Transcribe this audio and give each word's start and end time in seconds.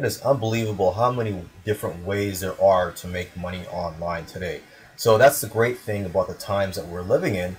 it 0.00 0.06
is 0.06 0.22
unbelievable 0.22 0.92
how 0.94 1.12
many 1.12 1.44
different 1.66 2.06
ways 2.06 2.40
there 2.40 2.58
are 2.58 2.90
to 2.90 3.06
make 3.06 3.36
money 3.36 3.66
online 3.66 4.24
today. 4.24 4.62
So 4.96 5.18
that's 5.18 5.42
the 5.42 5.46
great 5.46 5.78
thing 5.78 6.06
about 6.06 6.26
the 6.28 6.34
times 6.34 6.76
that 6.76 6.86
we're 6.86 7.02
living 7.02 7.34
in 7.34 7.58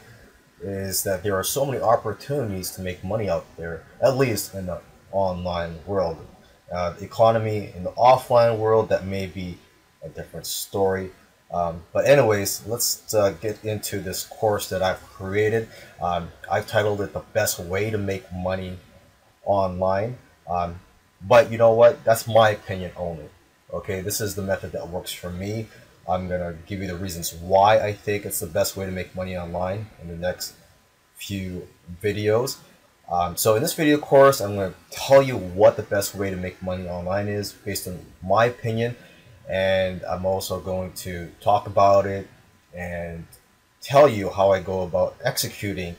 is 0.60 1.04
that 1.04 1.22
there 1.22 1.36
are 1.36 1.44
so 1.44 1.68
many 1.68 1.80
opportunities 1.80 2.72
to 2.72 2.82
make 2.82 3.04
money 3.04 3.30
out 3.30 3.46
there, 3.58 3.84
at 4.02 4.18
least 4.18 4.56
in 4.56 4.66
the 4.66 4.82
online 5.12 5.76
world. 5.86 6.18
Uh, 6.74 6.92
the 6.94 7.06
economy 7.06 7.72
in 7.76 7.84
the 7.84 7.92
offline 7.92 8.58
world, 8.58 8.90
that 8.90 9.06
may 9.06 9.28
be 9.28 9.60
a 10.02 10.10
different 10.10 10.48
story. 10.48 11.12
Um, 11.54 11.84
but 11.94 12.06
anyways, 12.06 12.66
let's 12.66 13.14
uh, 13.14 13.32
get 13.42 13.64
into 13.64 14.00
this 14.00 14.24
course 14.24 14.68
that 14.70 14.82
I've 14.82 15.04
created. 15.04 15.68
Um, 16.02 16.32
I've 16.50 16.66
titled 16.66 17.02
it 17.02 17.14
"The 17.14 17.20
Best 17.34 17.60
Way 17.60 17.92
to 17.92 18.00
Make 18.00 18.24
Money 18.34 18.78
Online." 19.46 20.18
Um, 20.50 20.80
but 21.28 21.52
you 21.52 21.58
know 21.58 21.74
what? 21.74 22.04
That's 22.04 22.28
my 22.28 22.52
opinion 22.52 22.92
only. 22.98 23.30
Okay, 23.74 24.02
this 24.02 24.20
is 24.22 24.36
the 24.36 24.42
method 24.42 24.72
that 24.74 24.90
works 24.90 25.12
for 25.12 25.30
me. 25.30 25.68
I'm 26.08 26.28
gonna 26.28 26.56
give 26.66 26.82
you 26.82 26.88
the 26.88 26.96
reasons 26.96 27.34
why 27.34 27.80
I 27.80 27.94
think 27.94 28.26
it's 28.26 28.40
the 28.40 28.48
best 28.48 28.76
way 28.76 28.86
to 28.86 28.92
make 28.92 29.16
money 29.16 29.38
online 29.38 29.88
in 30.02 30.08
the 30.08 30.16
next 30.16 30.54
few 31.16 31.68
videos. 32.02 32.58
Um, 33.12 33.36
so 33.36 33.56
in 33.56 33.62
this 33.62 33.74
video 33.74 33.98
course, 33.98 34.40
I'm 34.40 34.56
to 34.56 34.74
tell 34.90 35.22
you 35.22 35.38
what 35.38 35.76
the 35.76 35.84
best 35.84 36.16
way 36.16 36.30
to 36.30 36.38
make 36.38 36.62
money 36.64 36.88
online 36.88 37.28
is 37.28 37.52
based 37.52 37.88
on 37.88 38.00
my 38.24 38.46
opinion. 38.46 38.96
And 39.50 40.02
I'm 40.06 40.26
also 40.26 40.62
going 40.62 40.94
to 40.94 41.30
talk 41.42 41.68
about 41.68 42.06
it 42.06 42.28
and 42.74 43.28
tell 43.82 44.08
you 44.08 44.30
how 44.30 44.52
I 44.52 44.62
go 44.62 44.84
about 44.84 45.18
executing 45.24 45.98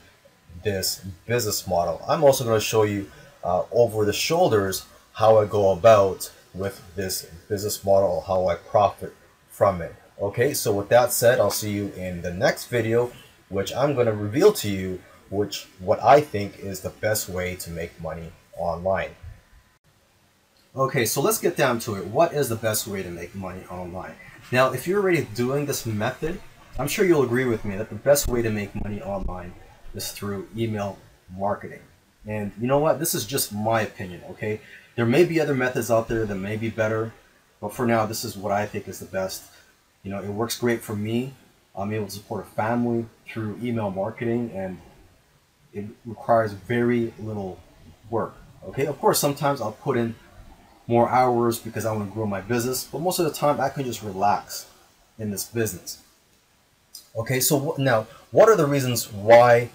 this 0.63 1.05
business 1.27 1.67
model. 1.67 2.01
I'm 2.07 2.23
also 2.23 2.43
going 2.43 2.59
to 2.59 2.65
show 2.65 2.81
you 2.81 3.11
uh, 3.43 3.63
over 3.71 4.05
the 4.05 4.13
shoulders 4.13 4.85
how 5.13 5.37
I 5.37 5.45
go 5.45 5.71
about 5.71 6.31
with 6.53 6.81
this 6.95 7.23
business 7.47 7.83
model, 7.83 8.21
how 8.27 8.47
I 8.47 8.55
profit 8.55 9.15
from 9.49 9.81
it. 9.81 9.95
Okay, 10.21 10.53
so 10.53 10.73
with 10.73 10.89
that 10.89 11.11
said, 11.11 11.39
I'll 11.39 11.51
see 11.51 11.71
you 11.71 11.91
in 11.95 12.21
the 12.21 12.33
next 12.33 12.65
video, 12.65 13.11
which 13.49 13.73
I'm 13.73 13.93
going 13.95 14.07
to 14.07 14.13
reveal 14.13 14.53
to 14.53 14.69
you 14.69 15.01
which 15.29 15.67
what 15.79 16.01
I 16.03 16.21
think 16.21 16.59
is 16.59 16.81
the 16.81 16.89
best 16.89 17.27
way 17.27 17.55
to 17.55 17.71
make 17.71 17.99
money 17.99 18.31
online. 18.57 19.09
Okay, 20.75 21.05
so 21.05 21.21
let's 21.21 21.39
get 21.39 21.57
down 21.57 21.79
to 21.79 21.95
it. 21.95 22.05
What 22.05 22.33
is 22.33 22.49
the 22.49 22.55
best 22.55 22.87
way 22.87 23.03
to 23.03 23.09
make 23.09 23.33
money 23.35 23.63
online? 23.69 24.13
Now, 24.51 24.73
if 24.73 24.87
you're 24.87 25.01
already 25.01 25.27
doing 25.35 25.65
this 25.65 25.85
method, 25.85 26.39
I'm 26.77 26.87
sure 26.87 27.05
you'll 27.05 27.23
agree 27.23 27.45
with 27.45 27.65
me 27.65 27.75
that 27.77 27.89
the 27.89 27.95
best 27.95 28.27
way 28.27 28.41
to 28.41 28.49
make 28.49 28.73
money 28.83 29.01
online 29.01 29.53
is 29.93 30.11
through 30.11 30.47
email 30.55 30.97
marketing. 31.35 31.81
And 32.25 32.51
you 32.59 32.67
know 32.67 32.79
what? 32.79 32.99
This 32.99 33.13
is 33.13 33.25
just 33.25 33.53
my 33.53 33.81
opinion, 33.81 34.21
okay? 34.31 34.61
There 34.95 35.05
may 35.05 35.25
be 35.25 35.39
other 35.39 35.55
methods 35.55 35.89
out 35.89 36.07
there 36.07 36.25
that 36.25 36.35
may 36.35 36.55
be 36.55 36.69
better, 36.69 37.13
but 37.59 37.73
for 37.73 37.85
now, 37.85 38.05
this 38.05 38.23
is 38.23 38.37
what 38.37 38.51
I 38.51 38.65
think 38.65 38.87
is 38.87 38.99
the 38.99 39.05
best. 39.05 39.43
You 40.03 40.11
know, 40.11 40.21
it 40.21 40.29
works 40.29 40.57
great 40.59 40.81
for 40.81 40.95
me. 40.95 41.33
I'm 41.75 41.91
able 41.93 42.05
to 42.05 42.11
support 42.11 42.45
a 42.45 42.49
family 42.49 43.05
through 43.27 43.57
email 43.63 43.89
marketing, 43.89 44.51
and 44.53 44.79
it 45.73 45.85
requires 46.05 46.53
very 46.53 47.13
little 47.19 47.59
work. 48.09 48.35
Okay, 48.67 48.85
of 48.85 48.99
course, 48.99 49.19
sometimes 49.19 49.61
I'll 49.61 49.71
put 49.71 49.97
in 49.97 50.15
more 50.85 51.09
hours 51.09 51.57
because 51.57 51.85
I 51.85 51.93
want 51.93 52.09
to 52.09 52.13
grow 52.13 52.25
my 52.25 52.41
business, 52.41 52.83
but 52.83 52.99
most 52.99 53.19
of 53.19 53.25
the 53.25 53.31
time 53.31 53.59
I 53.59 53.69
can 53.69 53.85
just 53.85 54.03
relax 54.03 54.67
in 55.17 55.31
this 55.31 55.45
business. 55.45 56.01
Okay, 57.15 57.39
so 57.39 57.75
now, 57.77 58.05
what 58.31 58.49
are 58.49 58.55
the 58.55 58.65
reasons 58.65 59.11
why 59.11 59.69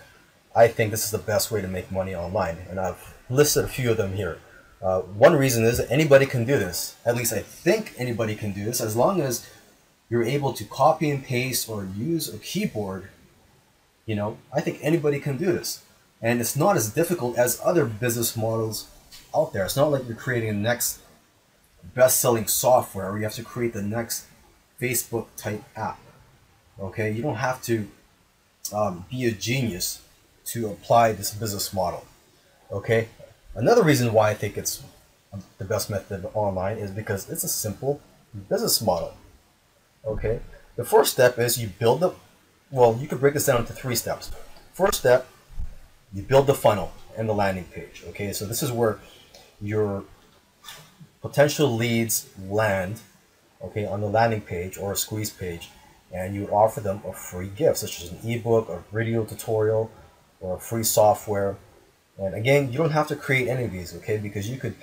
I 0.54 0.68
think 0.68 0.90
this 0.90 1.04
is 1.04 1.10
the 1.10 1.18
best 1.18 1.50
way 1.50 1.60
to 1.62 1.68
make 1.68 1.90
money 1.90 2.14
online? 2.14 2.58
And 2.68 2.78
I've 2.78 3.14
listed 3.30 3.64
a 3.64 3.68
few 3.68 3.90
of 3.90 3.96
them 3.96 4.14
here. 4.14 4.38
Uh, 4.80 5.00
one 5.00 5.34
reason 5.34 5.64
is 5.64 5.78
that 5.78 5.90
anybody 5.90 6.26
can 6.26 6.44
do 6.44 6.58
this. 6.58 6.96
At 7.04 7.16
least 7.16 7.32
I 7.32 7.40
think 7.40 7.94
anybody 7.98 8.34
can 8.34 8.52
do 8.52 8.64
this 8.64 8.80
as 8.80 8.94
long 8.94 9.20
as 9.20 9.48
you're 10.08 10.22
able 10.22 10.52
to 10.52 10.64
copy 10.64 11.10
and 11.10 11.24
paste 11.24 11.68
or 11.68 11.86
use 11.96 12.32
a 12.32 12.38
keyboard. 12.38 13.08
You 14.06 14.14
know, 14.14 14.38
I 14.52 14.60
think 14.60 14.78
anybody 14.82 15.20
can 15.20 15.36
do 15.36 15.46
this. 15.46 15.82
And 16.22 16.40
it's 16.40 16.56
not 16.56 16.76
as 16.76 16.90
difficult 16.92 17.36
as 17.36 17.60
other 17.64 17.84
business 17.84 18.36
models 18.36 18.88
out 19.34 19.52
there. 19.52 19.64
It's 19.64 19.76
not 19.76 19.90
like 19.90 20.06
you're 20.06 20.16
creating 20.16 20.48
the 20.48 20.68
next 20.68 21.00
best 21.94 22.20
selling 22.20 22.46
software 22.46 23.10
or 23.10 23.18
you 23.18 23.24
have 23.24 23.34
to 23.34 23.42
create 23.42 23.72
the 23.72 23.82
next 23.82 24.26
Facebook 24.80 25.26
type 25.36 25.62
app. 25.76 25.98
Okay, 26.80 27.10
you 27.10 27.22
don't 27.22 27.36
have 27.36 27.60
to 27.62 27.88
um, 28.72 29.04
be 29.10 29.26
a 29.26 29.32
genius 29.32 30.02
to 30.46 30.68
apply 30.68 31.12
this 31.12 31.34
business 31.34 31.72
model. 31.72 32.06
Okay, 32.70 33.08
another 33.58 33.82
reason 33.82 34.12
why 34.12 34.30
I 34.30 34.34
think 34.34 34.56
it's 34.56 34.82
the 35.58 35.64
best 35.64 35.90
method 35.90 36.28
online 36.34 36.78
is 36.78 36.90
because 36.90 37.28
it's 37.28 37.44
a 37.44 37.48
simple 37.48 38.00
business 38.48 38.80
model. 38.80 39.14
Okay, 40.06 40.40
the 40.76 40.84
first 40.84 41.12
step 41.12 41.38
is 41.38 41.58
you 41.60 41.68
build 41.68 42.00
the 42.00 42.12
Well, 42.70 42.98
you 43.00 43.08
could 43.08 43.20
break 43.20 43.34
this 43.34 43.46
down 43.46 43.60
into 43.60 43.72
three 43.72 43.96
steps. 43.96 44.30
First 44.72 45.00
step, 45.00 45.26
you 46.12 46.22
build 46.22 46.46
the 46.46 46.54
funnel 46.54 46.92
and 47.16 47.28
the 47.28 47.34
landing 47.34 47.64
page. 47.64 48.04
Okay, 48.08 48.32
so 48.32 48.46
this 48.46 48.62
is 48.62 48.70
where 48.70 48.98
your 49.60 50.04
potential 51.20 51.74
leads 51.74 52.28
land, 52.48 53.00
okay, 53.62 53.84
on 53.84 54.00
the 54.00 54.08
landing 54.08 54.40
page 54.40 54.78
or 54.78 54.92
a 54.92 54.96
squeeze 54.96 55.30
page, 55.30 55.70
and 56.12 56.34
you 56.34 56.46
offer 56.48 56.80
them 56.80 57.02
a 57.06 57.12
free 57.12 57.48
gift, 57.48 57.78
such 57.78 58.02
as 58.02 58.12
an 58.12 58.18
ebook, 58.30 58.68
a 58.68 58.82
video 58.94 59.24
tutorial, 59.24 59.90
or 60.40 60.56
a 60.56 60.60
free 60.60 60.84
software. 60.84 61.56
And 62.18 62.34
again, 62.34 62.72
you 62.72 62.78
don't 62.78 62.90
have 62.90 63.06
to 63.08 63.16
create 63.16 63.48
any 63.48 63.64
of 63.64 63.72
these, 63.72 63.94
okay, 63.96 64.18
because 64.18 64.48
you 64.48 64.58
could 64.58 64.74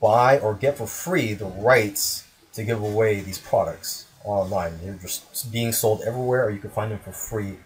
buy 0.00 0.38
or 0.38 0.54
get 0.54 0.78
for 0.78 0.86
free 0.86 1.34
the 1.34 1.46
rights 1.46 2.24
to 2.52 2.62
give 2.62 2.82
away 2.82 3.20
these 3.20 3.38
products 3.38 4.06
online. 4.24 4.78
They're 4.82 4.94
just 4.94 5.50
being 5.50 5.72
sold 5.72 6.02
everywhere, 6.02 6.44
or 6.44 6.50
you 6.50 6.58
can 6.58 6.70
find 6.70 6.92
them 6.92 6.98
for 6.98 7.12
free 7.12 7.56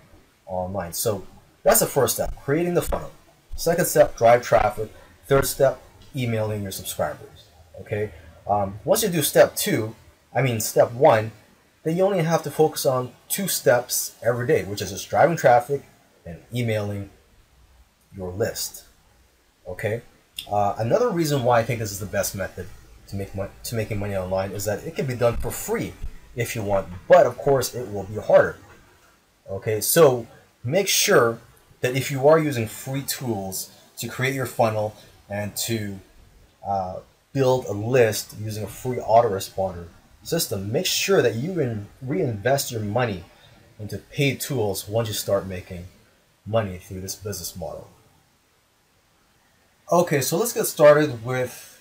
online. 0.46 0.92
So 0.92 1.26
that's 1.62 1.80
the 1.80 1.86
first 1.86 2.14
step, 2.14 2.34
creating 2.42 2.74
the 2.74 2.82
funnel. 2.82 3.10
Second 3.56 3.86
step, 3.86 4.16
drive 4.16 4.42
traffic. 4.42 4.92
Third 5.26 5.46
step, 5.46 5.82
emailing 6.14 6.62
your 6.62 6.72
subscribers. 6.72 7.46
Okay. 7.80 8.12
Um, 8.48 8.78
once 8.84 9.02
you 9.02 9.08
do 9.08 9.22
step 9.22 9.56
two, 9.56 9.96
I 10.32 10.42
mean 10.42 10.60
step 10.60 10.92
one, 10.92 11.32
then 11.82 11.96
you 11.96 12.04
only 12.04 12.22
have 12.22 12.42
to 12.44 12.50
focus 12.50 12.86
on 12.86 13.12
two 13.28 13.48
steps 13.48 14.14
every 14.22 14.46
day, 14.46 14.62
which 14.64 14.80
is 14.80 14.90
just 14.90 15.10
driving 15.10 15.36
traffic 15.36 15.82
and 16.24 16.38
emailing 16.54 17.10
your 18.16 18.30
list. 18.32 18.84
Okay. 19.68 20.02
Uh, 20.50 20.74
another 20.78 21.10
reason 21.10 21.44
why 21.44 21.60
I 21.60 21.64
think 21.64 21.80
this 21.80 21.92
is 21.92 22.00
the 22.00 22.06
best 22.06 22.34
method 22.34 22.66
to 23.08 23.16
make 23.16 23.34
money, 23.34 23.50
to 23.64 23.74
making 23.74 23.98
money 23.98 24.16
online 24.16 24.52
is 24.52 24.64
that 24.64 24.84
it 24.84 24.94
can 24.94 25.06
be 25.06 25.14
done 25.14 25.36
for 25.36 25.50
free 25.50 25.92
if 26.34 26.54
you 26.54 26.62
want, 26.62 26.88
but 27.08 27.26
of 27.26 27.38
course 27.38 27.74
it 27.74 27.90
will 27.92 28.04
be 28.04 28.16
harder. 28.16 28.56
Okay, 29.48 29.80
so 29.80 30.26
make 30.62 30.88
sure 30.88 31.38
that 31.80 31.96
if 31.96 32.10
you 32.10 32.26
are 32.28 32.38
using 32.38 32.66
free 32.66 33.02
tools 33.02 33.70
to 33.98 34.08
create 34.08 34.34
your 34.34 34.46
funnel 34.46 34.94
and 35.30 35.56
to 35.56 35.98
uh, 36.66 36.98
build 37.32 37.64
a 37.66 37.72
list 37.72 38.34
using 38.40 38.64
a 38.64 38.66
free 38.66 38.98
autoresponder 38.98 39.86
system, 40.22 40.70
make 40.70 40.86
sure 40.86 41.22
that 41.22 41.34
you 41.36 41.58
in, 41.60 41.86
reinvest 42.02 42.72
your 42.72 42.80
money 42.80 43.24
into 43.78 43.98
paid 43.98 44.40
tools 44.40 44.88
once 44.88 45.08
you 45.08 45.14
start 45.14 45.46
making 45.46 45.86
money 46.46 46.78
through 46.78 47.00
this 47.00 47.14
business 47.14 47.56
model. 47.56 47.88
Okay, 49.92 50.20
so 50.20 50.36
let's 50.36 50.52
get 50.52 50.66
started 50.66 51.24
with 51.24 51.80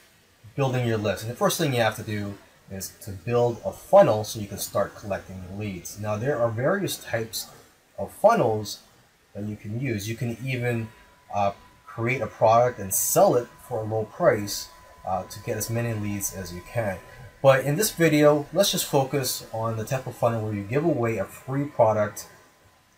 building 0.55 0.87
your 0.87 0.97
list. 0.97 1.23
And 1.23 1.31
the 1.31 1.35
first 1.35 1.57
thing 1.57 1.73
you 1.73 1.81
have 1.81 1.95
to 1.95 2.03
do 2.03 2.35
is 2.69 2.89
to 3.01 3.09
build 3.09 3.59
a 3.65 3.71
funnel 3.71 4.23
so 4.23 4.39
you 4.39 4.45
can 4.45 4.59
start 4.59 4.95
collecting 4.95 5.43
leads. 5.57 5.99
Now, 5.99 6.15
there 6.15 6.37
are 6.37 6.51
various 6.51 6.97
types 6.97 7.47
of 7.97 8.11
funnels 8.11 8.81
that 9.33 9.45
you 9.45 9.55
can 9.55 9.81
use. 9.81 10.07
You 10.07 10.15
can 10.15 10.37
even 10.45 10.87
uh, 11.33 11.53
create 11.87 12.21
a 12.21 12.27
product 12.27 12.77
and 12.77 12.93
sell 12.93 13.33
it 13.33 13.47
for 13.67 13.79
a 13.79 13.83
low 13.83 14.05
price 14.05 14.67
uh, 15.07 15.23
to 15.23 15.39
get 15.39 15.57
as 15.57 15.71
many 15.71 15.95
leads 15.95 16.35
as 16.35 16.53
you 16.53 16.61
can. 16.71 16.99
But 17.41 17.65
in 17.65 17.75
this 17.75 17.89
video, 17.89 18.45
let's 18.53 18.71
just 18.71 18.85
focus 18.85 19.47
on 19.51 19.77
the 19.77 19.83
type 19.83 20.05
of 20.05 20.15
funnel 20.15 20.43
where 20.43 20.53
you 20.53 20.61
give 20.61 20.85
away 20.85 21.17
a 21.17 21.25
free 21.25 21.65
product 21.65 22.27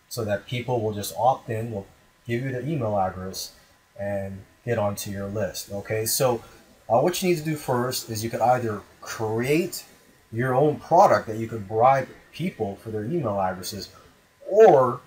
so 0.09 0.25
that 0.25 0.47
people 0.47 0.81
will 0.81 0.93
just 0.93 1.15
opt 1.17 1.49
in, 1.49 1.71
will 1.71 1.87
give 2.27 2.43
you 2.43 2.51
their 2.51 2.61
email 2.61 2.97
address, 2.99 3.53
and 3.97 4.41
get 4.67 4.77
onto 4.77 5.09
your 5.09 5.27
list. 5.27 5.71
Okay, 5.71 6.05
so 6.05 6.43
uh, 6.89 6.99
what 6.99 7.21
you 7.23 7.29
need 7.29 7.37
to 7.37 7.43
do 7.43 7.55
first 7.55 8.09
is 8.09 8.23
you 8.23 8.29
could 8.29 8.41
either 8.41 8.81
create 9.01 9.85
your 10.31 10.53
own 10.53 10.77
product 10.77 11.27
that 11.27 11.37
you 11.37 11.47
could 11.47 11.67
bribe 11.67 12.07
people 12.33 12.75
for 12.75 12.91
their 12.91 13.05
email 13.05 13.39
addresses, 13.39 13.89
or 14.45 14.99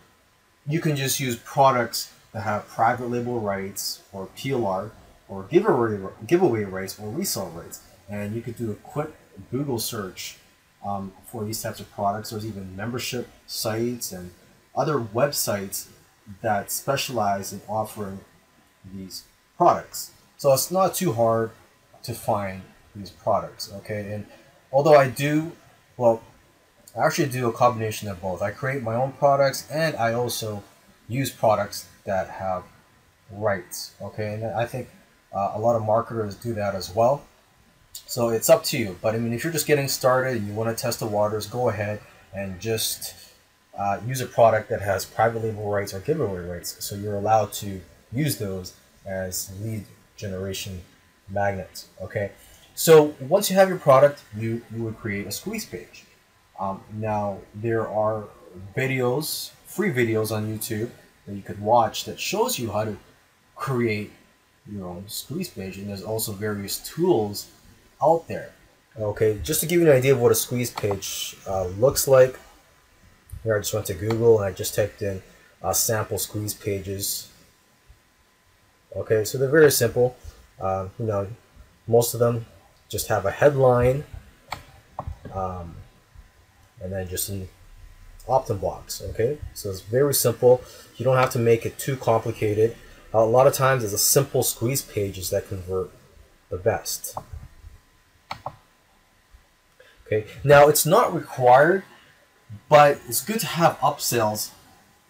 you 0.66 0.80
can 0.80 0.96
just 0.96 1.20
use 1.20 1.36
products 1.36 2.10
that 2.32 2.40
have 2.40 2.66
private 2.68 3.10
label 3.10 3.38
rights 3.38 4.02
or 4.12 4.28
PLR 4.36 4.90
or 5.28 5.42
giveaway 5.44 5.98
giveaway 6.26 6.64
rights 6.64 6.98
or 6.98 7.10
resale 7.10 7.50
rights, 7.50 7.82
and 8.08 8.34
you 8.34 8.40
could 8.40 8.56
do 8.56 8.70
a 8.70 8.74
quick 8.74 9.10
Google 9.50 9.78
search 9.78 10.38
um, 10.84 11.12
for 11.26 11.44
these 11.44 11.60
types 11.62 11.80
of 11.80 11.90
products. 11.92 12.30
There's 12.30 12.46
even 12.46 12.74
membership 12.74 13.28
sites 13.46 14.10
and 14.10 14.30
other 14.74 14.98
websites 14.98 15.88
that 16.40 16.70
specialize 16.70 17.52
in 17.52 17.60
offering 17.68 18.20
these 18.94 19.24
products. 19.60 20.12
So 20.38 20.54
it's 20.54 20.70
not 20.70 20.94
too 20.94 21.12
hard 21.12 21.50
to 22.04 22.14
find 22.14 22.62
these 22.96 23.10
products. 23.10 23.70
Okay, 23.78 24.10
and 24.10 24.24
although 24.72 24.96
I 24.96 25.06
do, 25.10 25.52
well, 25.98 26.22
I 26.96 27.04
actually 27.04 27.28
do 27.28 27.46
a 27.46 27.52
combination 27.52 28.08
of 28.08 28.22
both. 28.22 28.40
I 28.40 28.52
create 28.52 28.82
my 28.82 28.94
own 28.94 29.12
products 29.12 29.70
and 29.70 29.94
I 29.96 30.14
also 30.14 30.62
use 31.08 31.30
products 31.30 31.86
that 32.06 32.26
have 32.30 32.62
rights. 33.30 33.92
Okay, 34.00 34.32
and 34.32 34.44
I 34.46 34.64
think 34.64 34.88
uh, 35.30 35.52
a 35.54 35.60
lot 35.60 35.76
of 35.76 35.82
marketers 35.82 36.36
do 36.36 36.54
that 36.54 36.74
as 36.74 36.94
well. 36.94 37.22
So 37.92 38.30
it's 38.30 38.48
up 38.48 38.64
to 38.70 38.78
you. 38.78 38.96
But 39.02 39.14
I 39.14 39.18
mean, 39.18 39.34
if 39.34 39.44
you're 39.44 39.52
just 39.52 39.66
getting 39.66 39.88
started 39.88 40.38
and 40.38 40.48
you 40.48 40.54
want 40.54 40.74
to 40.74 40.82
test 40.82 41.00
the 41.00 41.06
waters, 41.06 41.46
go 41.46 41.68
ahead 41.68 42.00
and 42.34 42.58
just 42.60 43.14
uh, 43.78 44.00
use 44.06 44.22
a 44.22 44.26
product 44.26 44.70
that 44.70 44.80
has 44.80 45.04
private 45.04 45.44
label 45.44 45.70
rights 45.70 45.92
or 45.92 46.00
giveaway 46.00 46.40
rights. 46.40 46.82
So 46.82 46.96
you're 46.96 47.16
allowed 47.16 47.52
to 47.64 47.82
use 48.10 48.38
those 48.38 48.72
as 49.10 49.52
lead 49.60 49.84
generation 50.16 50.80
magnets. 51.28 51.88
Okay. 52.00 52.30
So 52.74 53.14
once 53.20 53.50
you 53.50 53.56
have 53.56 53.68
your 53.68 53.78
product, 53.78 54.22
you, 54.36 54.62
you 54.74 54.82
would 54.84 54.98
create 54.98 55.26
a 55.26 55.32
squeeze 55.32 55.66
page. 55.66 56.04
Um, 56.58 56.80
now 56.94 57.38
there 57.54 57.88
are 57.88 58.24
videos, 58.76 59.50
free 59.66 59.92
videos 59.92 60.30
on 60.30 60.46
YouTube 60.46 60.90
that 61.26 61.34
you 61.34 61.42
could 61.42 61.60
watch 61.60 62.04
that 62.04 62.18
shows 62.20 62.58
you 62.58 62.70
how 62.70 62.84
to 62.84 62.96
create 63.56 64.10
your 64.70 64.86
own 64.86 65.04
squeeze 65.08 65.48
page, 65.48 65.78
and 65.78 65.88
there's 65.88 66.02
also 66.02 66.32
various 66.32 66.78
tools 66.78 67.48
out 68.02 68.28
there. 68.28 68.52
Okay, 68.98 69.38
just 69.42 69.60
to 69.60 69.66
give 69.66 69.80
you 69.80 69.90
an 69.90 69.96
idea 69.96 70.12
of 70.12 70.20
what 70.20 70.32
a 70.32 70.34
squeeze 70.34 70.70
page 70.70 71.36
uh, 71.46 71.66
looks 71.66 72.06
like, 72.06 72.38
here 73.42 73.56
I 73.56 73.58
just 73.60 73.72
went 73.72 73.86
to 73.86 73.94
Google 73.94 74.38
and 74.38 74.46
I 74.46 74.52
just 74.52 74.74
typed 74.74 75.00
in 75.00 75.22
uh, 75.62 75.72
sample 75.72 76.18
squeeze 76.18 76.52
pages. 76.54 77.29
Okay, 78.96 79.24
so 79.24 79.38
they're 79.38 79.48
very 79.48 79.70
simple. 79.70 80.16
Uh, 80.60 80.88
you 80.98 81.06
know, 81.06 81.28
most 81.86 82.14
of 82.14 82.20
them 82.20 82.46
just 82.88 83.08
have 83.08 83.24
a 83.24 83.30
headline 83.30 84.04
um, 85.32 85.76
and 86.82 86.92
then 86.92 87.08
just 87.08 87.28
an 87.28 87.48
opt-in 88.28 88.58
box. 88.58 89.02
Okay, 89.10 89.38
so 89.54 89.70
it's 89.70 89.80
very 89.80 90.14
simple. 90.14 90.62
You 90.96 91.04
don't 91.04 91.16
have 91.16 91.30
to 91.30 91.38
make 91.38 91.64
it 91.64 91.78
too 91.78 91.96
complicated. 91.96 92.76
a 93.12 93.24
lot 93.24 93.46
of 93.46 93.52
times, 93.54 93.84
it's 93.84 93.92
a 93.92 93.98
simple 93.98 94.42
squeeze 94.42 94.82
pages 94.82 95.30
that 95.30 95.48
convert 95.48 95.90
the 96.48 96.56
best. 96.56 97.16
Okay, 100.06 100.26
now 100.42 100.68
it's 100.68 100.84
not 100.84 101.14
required, 101.14 101.84
but 102.68 103.00
it's 103.08 103.24
good 103.24 103.40
to 103.40 103.46
have 103.46 103.78
upsells 103.78 104.50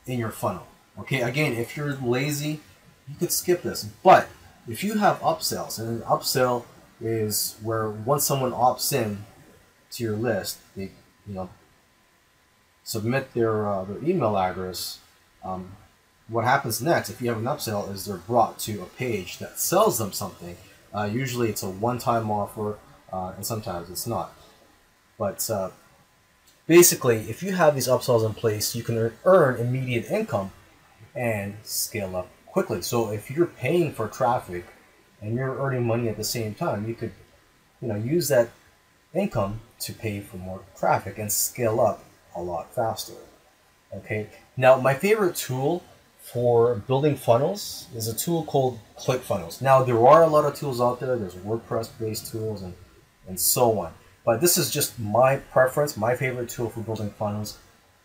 in 0.07 0.19
your 0.19 0.31
funnel. 0.31 0.67
Okay, 0.99 1.23
again, 1.23 1.55
if 1.55 1.77
you're 1.77 1.95
lazy, 1.95 2.61
you 3.11 3.17
could 3.19 3.33
skip 3.33 3.63
this. 3.63 3.85
But 3.85 4.29
if 4.69 4.85
you 4.85 4.99
have 4.99 5.21
upsells, 5.21 5.79
and 5.79 5.89
an 5.89 6.01
upsell 6.03 6.65
is 7.01 7.57
where 7.63 7.89
once 7.91 8.25
someone 8.25 8.53
opts 8.53 8.93
in 8.93 9.25
to 9.93 10.05
your 10.05 10.17
list, 10.17 10.59
they 10.77 10.91
you 11.27 11.35
know 11.35 11.51
submit 12.85 13.35
their 13.35 13.69
uh, 13.69 13.85
their 13.85 14.03
email 14.05 14.37
address. 14.39 15.01
Um, 15.43 15.73
what 16.29 16.45
happens 16.45 16.81
next, 16.81 17.11
if 17.11 17.21
you 17.21 17.29
have 17.29 17.39
an 17.39 17.45
upsell, 17.45 17.93
is 17.93 18.05
they're 18.05 18.17
brought 18.17 18.59
to 18.61 18.83
a 18.83 18.87
page 18.87 19.39
that 19.39 19.59
sells 19.59 19.99
them 19.99 20.13
something. 20.13 20.57
Uh, 20.95 21.05
usually, 21.13 21.49
it's 21.49 21.63
a 21.65 21.71
one-time 21.71 22.31
offer, 22.31 22.79
uh, 23.13 23.33
and 23.35 23.45
sometimes 23.45 23.91
it's 23.91 24.07
not. 24.07 24.33
But 25.19 25.49
uh, 25.51 25.71
basically, 26.69 27.29
if 27.29 27.43
you 27.43 27.53
have 27.53 27.75
these 27.75 27.89
upsells 27.89 28.25
in 28.25 28.35
place, 28.35 28.77
you 28.77 28.85
can 28.85 29.13
earn 29.25 29.57
immediate 29.61 30.09
income 30.09 30.53
and 31.15 31.57
scale 31.65 32.15
up 32.15 32.29
quickly. 32.53 32.83
So 32.83 33.11
if 33.11 33.31
you're 33.31 33.47
paying 33.47 33.93
for 33.93 34.09
traffic 34.09 34.67
and 35.21 35.35
you're 35.35 35.59
earning 35.59 35.87
money 35.87 36.09
at 36.09 36.17
the 36.17 36.25
same 36.25 36.55
time, 36.55 36.89
you 36.89 36.95
could, 36.95 37.13
you 37.81 37.89
know, 37.89 37.97
use 37.97 38.29
that 38.29 38.51
income 39.15 39.61
to 39.81 39.93
pay 39.93 40.21
for 40.21 40.37
more 40.37 40.61
traffic 40.79 41.19
and 41.19 41.31
scale 41.31 41.81
up 41.81 42.05
a 42.35 42.43
lot 42.43 42.75
faster. 42.75 43.15
Okay. 43.95 44.29
Now, 44.57 44.77
my 44.77 44.95
favorite 44.95 45.37
tool 45.37 45.83
for 46.19 46.77
building 46.77 47.17
funnels 47.17 47.87
is 47.95 48.07
a 48.07 48.15
tool 48.15 48.45
called 48.45 48.79
ClickFunnels. 48.99 49.61
Now, 49.61 49.83
there 49.83 50.07
are 50.07 50.23
a 50.23 50.29
lot 50.29 50.45
of 50.45 50.55
tools 50.55 50.81
out 50.81 51.01
there. 51.01 51.17
There's 51.17 51.35
WordPress-based 51.35 52.31
tools 52.31 52.63
and 52.63 52.75
and 53.27 53.39
so 53.39 53.79
on. 53.79 53.93
But 54.25 54.41
this 54.41 54.59
is 54.59 54.71
just 54.71 54.99
my 54.99 55.37
preference. 55.37 55.97
My 55.97 56.15
favorite 56.15 56.49
tool 56.49 56.69
for 56.69 56.81
building 56.81 57.11
funnels 57.11 57.59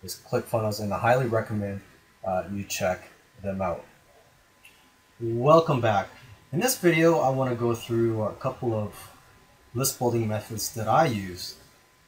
is 0.03 0.21
ClickFunnels, 0.29 0.79
and 0.79 0.93
I 0.93 0.99
highly 0.99 1.27
recommend 1.27 1.81
uh, 2.25 2.43
you 2.53 2.63
check 2.63 3.09
them 3.43 3.61
out. 3.61 3.83
Welcome 5.21 5.79
back. 5.79 6.09
In 6.51 6.59
this 6.59 6.77
video, 6.77 7.19
I 7.19 7.29
want 7.29 7.49
to 7.49 7.55
go 7.55 7.73
through 7.73 8.23
a 8.23 8.33
couple 8.33 8.73
of 8.73 8.93
list 9.73 9.97
building 9.97 10.27
methods 10.27 10.73
that 10.73 10.89
I 10.89 11.05
use 11.05 11.55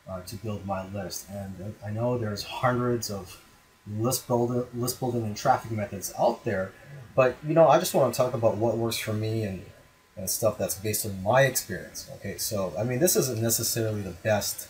uh, 0.09 0.19
to 0.23 0.35
build 0.35 0.65
my 0.65 0.85
list. 0.89 1.29
And 1.29 1.73
I 1.85 1.89
know 1.89 2.17
there's 2.17 2.43
hundreds 2.43 3.09
of 3.09 3.41
list 3.89 4.27
building, 4.27 4.65
list 4.73 4.99
building 4.99 5.23
and 5.23 5.37
traffic 5.37 5.71
methods 5.71 6.13
out 6.19 6.43
there, 6.43 6.73
but 7.15 7.37
you 7.47 7.53
know, 7.53 7.69
I 7.69 7.79
just 7.79 7.93
want 7.93 8.13
to 8.13 8.17
talk 8.17 8.33
about 8.33 8.57
what 8.57 8.75
works 8.75 8.97
for 8.97 9.13
me 9.13 9.43
and 9.43 9.63
and 10.17 10.29
stuff 10.29 10.57
that's 10.57 10.75
based 10.75 11.05
on 11.05 11.23
my 11.23 11.43
experience. 11.43 12.09
Okay, 12.15 12.37
so 12.37 12.73
I 12.77 12.83
mean, 12.83 12.99
this 12.99 13.15
isn't 13.15 13.41
necessarily 13.41 14.01
the 14.01 14.17
best 14.21 14.67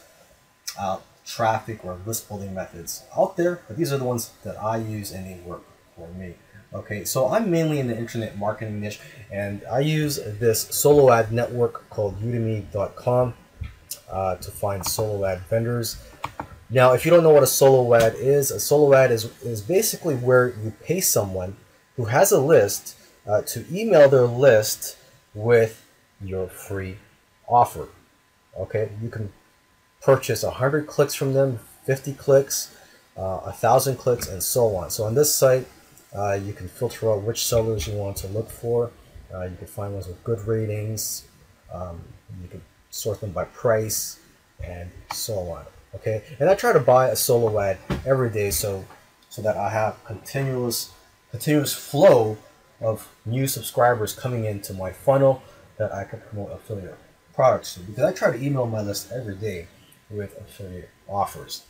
uh, 0.79 0.99
traffic 1.25 1.83
or 1.83 1.97
list 2.05 2.27
building 2.27 2.53
methods 2.53 3.03
out 3.17 3.35
there, 3.35 3.61
but 3.67 3.77
these 3.77 3.91
are 3.91 3.97
the 3.97 4.05
ones 4.05 4.29
that 4.43 4.61
I 4.61 4.77
use 4.77 5.11
and 5.11 5.25
they 5.25 5.39
work 5.43 5.63
for 5.95 6.07
me. 6.09 6.35
Okay, 6.73 7.05
so 7.05 7.29
I'm 7.29 7.49
mainly 7.49 7.79
in 7.79 7.87
the 7.87 7.97
internet 7.97 8.37
marketing 8.37 8.81
niche, 8.81 8.99
and 9.31 9.63
I 9.71 9.79
use 9.79 10.17
this 10.17 10.61
solo 10.61 11.11
ad 11.11 11.31
network 11.31 11.89
called 11.89 12.21
Udimi.com 12.21 13.33
uh, 14.11 14.35
to 14.35 14.51
find 14.51 14.85
solo 14.85 15.25
ad 15.25 15.39
vendors. 15.49 15.97
Now, 16.69 16.91
if 16.91 17.05
you 17.05 17.11
don't 17.11 17.23
know 17.23 17.31
what 17.31 17.43
a 17.43 17.47
solo 17.47 17.93
ad 17.93 18.15
is, 18.15 18.51
a 18.51 18.59
solo 18.59 18.93
ad 18.93 19.11
is, 19.11 19.25
is 19.41 19.61
basically 19.61 20.15
where 20.15 20.49
you 20.49 20.73
pay 20.83 20.99
someone 20.99 21.55
who 21.95 22.05
has 22.05 22.33
a 22.33 22.39
list 22.39 22.97
uh, 23.25 23.41
to 23.43 23.65
email 23.71 24.09
their 24.09 24.25
list 24.25 24.97
with 25.33 25.85
your 26.21 26.47
free 26.47 26.97
offer. 27.47 27.87
Okay, 28.59 28.89
you 29.01 29.09
can 29.09 29.31
purchase 30.01 30.43
100 30.43 30.85
clicks 30.85 31.13
from 31.13 31.33
them, 31.33 31.59
50 31.85 32.13
clicks, 32.13 32.75
uh, 33.15 33.39
1,000 33.39 33.95
clicks, 33.95 34.27
and 34.27 34.43
so 34.43 34.75
on. 34.75 34.89
So 34.89 35.05
on 35.05 35.15
this 35.15 35.33
site, 35.33 35.65
uh, 36.15 36.33
you 36.33 36.53
can 36.53 36.67
filter 36.67 37.11
out 37.11 37.21
which 37.23 37.45
sellers 37.45 37.87
you 37.87 37.93
want 37.93 38.17
to 38.17 38.27
look 38.27 38.49
for. 38.49 38.91
Uh, 39.33 39.43
you 39.43 39.57
can 39.57 39.67
find 39.67 39.93
ones 39.93 40.07
with 40.07 40.23
good 40.23 40.39
ratings. 40.47 41.25
Um, 41.73 42.01
you 42.41 42.47
can 42.47 42.61
sort 42.89 43.19
them 43.19 43.31
by 43.31 43.45
price 43.45 44.19
and 44.63 44.89
so 45.11 45.33
on. 45.49 45.65
Okay, 45.95 46.23
and 46.39 46.49
I 46.49 46.55
try 46.55 46.73
to 46.73 46.79
buy 46.79 47.09
a 47.09 47.15
solo 47.15 47.59
ad 47.59 47.77
every 48.05 48.29
day 48.29 48.51
so 48.51 48.85
so 49.29 49.41
that 49.41 49.57
I 49.57 49.69
have 49.69 50.03
continuous 50.05 50.91
continuous 51.31 51.73
flow 51.73 52.37
of 52.81 53.07
new 53.25 53.47
subscribers 53.47 54.13
coming 54.13 54.45
into 54.45 54.73
my 54.73 54.91
funnel 54.91 55.41
that 55.77 55.93
I 55.93 56.03
can 56.03 56.21
promote 56.21 56.51
affiliate 56.51 56.97
products 57.33 57.75
to 57.75 57.79
because 57.81 58.03
I 58.03 58.13
try 58.13 58.31
to 58.31 58.43
email 58.43 58.65
my 58.65 58.81
list 58.81 59.11
every 59.11 59.35
day 59.35 59.67
with 60.09 60.37
affiliate 60.39 60.89
offers. 61.07 61.63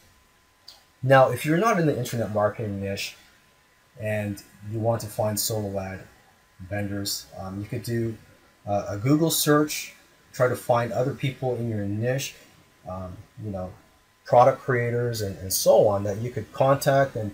Now, 1.04 1.30
if 1.30 1.46
you're 1.46 1.58
not 1.58 1.80
in 1.80 1.86
the 1.86 1.98
internet 1.98 2.34
marketing 2.34 2.82
niche 2.82 3.16
and 4.02 4.42
you 4.72 4.80
want 4.80 5.02
to 5.02 5.08
find 5.08 5.40
solo 5.40 5.80
ad 5.80 6.00
vendors, 6.70 7.28
um, 7.40 7.60
you 7.60 7.66
could 7.66 7.84
do 7.84 8.16
uh, 8.66 8.86
a 8.90 8.98
Google 8.98 9.32
search, 9.32 9.94
try 10.34 10.48
to 10.48 10.56
find 10.56 10.92
other 10.92 11.14
people 11.14 11.56
in 11.56 11.70
your 11.70 11.86
niche, 11.86 12.36
um, 12.88 13.16
you 13.44 13.52
know, 13.52 13.72
product 14.26 14.60
creators 14.60 15.22
and, 15.22 15.38
and 15.40 15.52
so 15.54 15.88
on 15.88 16.04
that 16.04 16.18
you 16.18 16.30
could 16.30 16.52
contact 16.52 17.16
and 17.16 17.34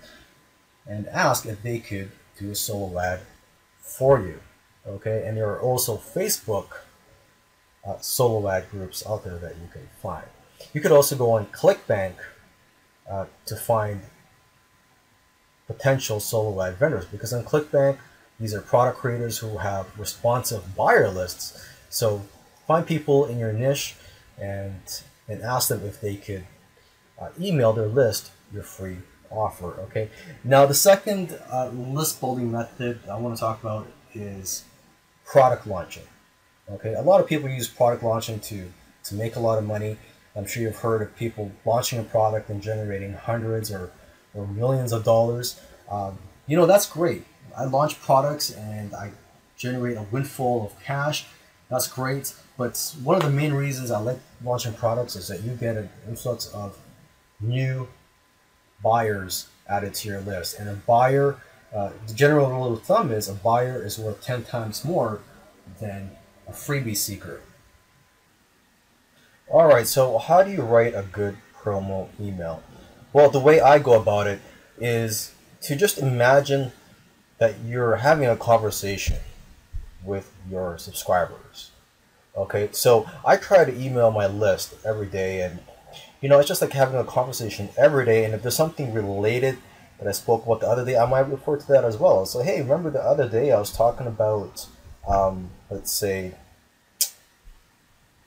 and 0.86 1.08
ask 1.08 1.46
if 1.46 1.63
they 1.63 1.79
could 1.79 2.12
do 2.38 2.51
a 2.51 2.55
solo 2.55 3.00
ad 3.00 3.22
for 3.79 4.20
you. 4.20 4.39
Okay, 4.86 5.25
and 5.25 5.38
there 5.38 5.50
are 5.50 5.62
also 5.62 5.98
Facebook 5.98 6.82
uh, 7.86 7.98
solo 8.00 8.50
ad 8.50 8.70
groups 8.70 9.05
out 9.08 9.24
there 9.24 9.38
that 9.38 9.55
you 9.55 9.70
can 9.72 9.88
find. 10.01 10.25
You 10.74 10.82
could 10.82 10.91
also 10.91 11.15
go 11.15 11.32
on 11.32 11.46
ClickBank 11.48 12.15
uh, 13.10 13.25
to 13.46 13.55
find 13.55 14.01
potential 15.67 16.20
solo 16.20 16.62
ad 16.62 16.77
vendors 16.77 17.05
because 17.05 17.34
on 17.34 17.43
ClickBank, 17.43 17.98
these 18.39 18.53
are 18.53 18.62
product 18.62 18.98
creators 18.98 19.38
who 19.38 19.58
have 19.58 19.98
responsive 19.98 20.75
buyer 20.75 21.10
lists. 21.10 21.65
So 21.89 22.24
find 22.67 22.86
people 22.86 23.25
in 23.25 23.39
your 23.39 23.53
niche 23.53 23.96
and 24.39 24.82
and 25.27 25.41
ask 25.41 25.70
them 25.70 25.82
if 25.86 26.01
they 26.01 26.15
could 26.15 26.46
uh, 27.20 27.29
email 27.39 27.74
their 27.74 27.88
list 27.88 28.32
your 28.51 28.63
free 28.63 28.98
offer. 29.32 29.74
Okay. 29.82 30.10
Now 30.43 30.65
the 30.65 30.74
second 30.74 31.38
uh, 31.51 31.70
list 31.70 32.20
building 32.20 32.51
method 32.51 33.00
I 33.10 33.17
want 33.17 33.36
to 33.36 33.39
talk 33.39 33.62
about 33.62 33.88
is 34.13 34.63
product 35.25 35.65
launching. 35.65 36.03
Okay. 36.72 36.93
A 36.93 37.01
lot 37.01 37.20
of 37.20 37.27
people 37.27 37.50
use 37.50 37.67
product 37.67 38.03
launching 38.03 38.39
to 38.41 38.72
to 39.05 39.15
make 39.15 39.36
a 39.36 39.39
lot 39.39 39.58
of 39.58 39.65
money. 39.65 39.98
I'm 40.36 40.46
sure 40.46 40.63
you've 40.63 40.77
heard 40.77 41.01
of 41.01 41.15
people 41.15 41.51
launching 41.65 42.00
a 42.00 42.03
product 42.03 42.50
and 42.50 42.62
generating 42.62 43.13
hundreds 43.13 43.72
or, 43.72 43.91
or 44.33 44.47
millions 44.47 44.91
of 44.91 45.03
dollars. 45.03 45.59
Um, 45.89 46.17
you 46.47 46.57
know 46.57 46.65
that's 46.65 46.85
great. 46.85 47.25
I 47.57 47.65
launch 47.65 48.01
products 48.01 48.51
and 48.51 48.93
I 48.93 49.11
generate 49.57 49.97
a 49.97 50.05
windfall 50.11 50.65
of 50.65 50.83
cash. 50.83 51.25
That's 51.69 51.87
great. 51.87 52.33
But 52.57 52.95
one 53.03 53.15
of 53.15 53.23
the 53.23 53.29
main 53.29 53.53
reasons 53.53 53.91
I 53.91 53.99
like 53.99 54.19
launching 54.43 54.73
products 54.73 55.15
is 55.15 55.27
that 55.27 55.41
you 55.41 55.55
get 55.55 55.77
an 55.77 55.89
influx 56.07 56.47
of 56.47 56.77
new 57.39 57.87
buyers 58.83 59.47
added 59.67 59.93
to 59.95 60.09
your 60.09 60.21
list. 60.21 60.59
And 60.59 60.69
a 60.69 60.73
buyer, 60.73 61.37
uh, 61.73 61.91
the 62.07 62.13
general 62.13 62.49
rule 62.49 62.73
of 62.73 62.83
thumb 62.83 63.11
is 63.11 63.27
a 63.29 63.33
buyer 63.33 63.83
is 63.83 63.97
worth 63.97 64.21
10 64.21 64.43
times 64.43 64.83
more 64.83 65.21
than 65.79 66.11
a 66.47 66.51
freebie 66.51 66.97
seeker. 66.97 67.41
All 69.47 69.65
right, 69.67 69.87
so 69.87 70.17
how 70.17 70.43
do 70.43 70.51
you 70.51 70.61
write 70.61 70.93
a 70.93 71.03
good 71.03 71.37
promo 71.61 72.07
email? 72.19 72.61
Well, 73.13 73.29
the 73.29 73.39
way 73.39 73.62
I 73.62 73.77
go 73.77 73.93
about 73.93 74.25
it 74.25 74.41
is 74.79 75.36
to 75.62 75.75
just 75.75 76.00
imagine 76.00 76.72
that 77.38 77.60
you're 77.63 77.98
having 77.98 78.27
a 78.27 78.36
conversation 78.36 79.17
with 80.03 80.34
your 80.50 80.79
subscribers. 80.79 81.70
Okay, 82.36 82.70
so 82.72 83.08
I 83.24 83.38
try 83.38 83.65
to 83.65 83.79
email 83.79 84.10
my 84.10 84.25
list 84.25 84.74
every 84.84 85.05
day, 85.05 85.41
and 85.41 85.60
you 86.22 86.27
know, 86.29 86.39
it's 86.39 86.48
just 86.48 86.62
like 86.62 86.74
having 86.74 86.98
a 86.98 87.03
conversation 87.03 87.70
every 87.77 88.05
day. 88.05 88.25
And 88.25 88.34
if 88.34 88.41
there's 88.41 88.55
something 88.55 88.91
related 88.91 89.60
that 90.00 90.08
I 90.08 90.12
spoke 90.12 90.43
about 90.46 90.62
the 90.62 90.67
other 90.67 90.84
day, 90.84 90.98
I 90.98 91.05
might 91.05 91.29
refer 91.29 91.58
to 91.58 91.67
that 91.67 91.84
as 91.84 91.98
well. 91.98 92.25
So, 92.25 92.41
hey, 92.41 92.62
remember 92.62 92.89
the 92.89 93.03
other 93.03 93.29
day 93.29 93.51
I 93.51 93.60
was 93.60 93.72
talking 93.72 94.08
about, 94.08 94.67
um, 95.08 95.51
let's 95.70 95.91
say, 95.91 96.34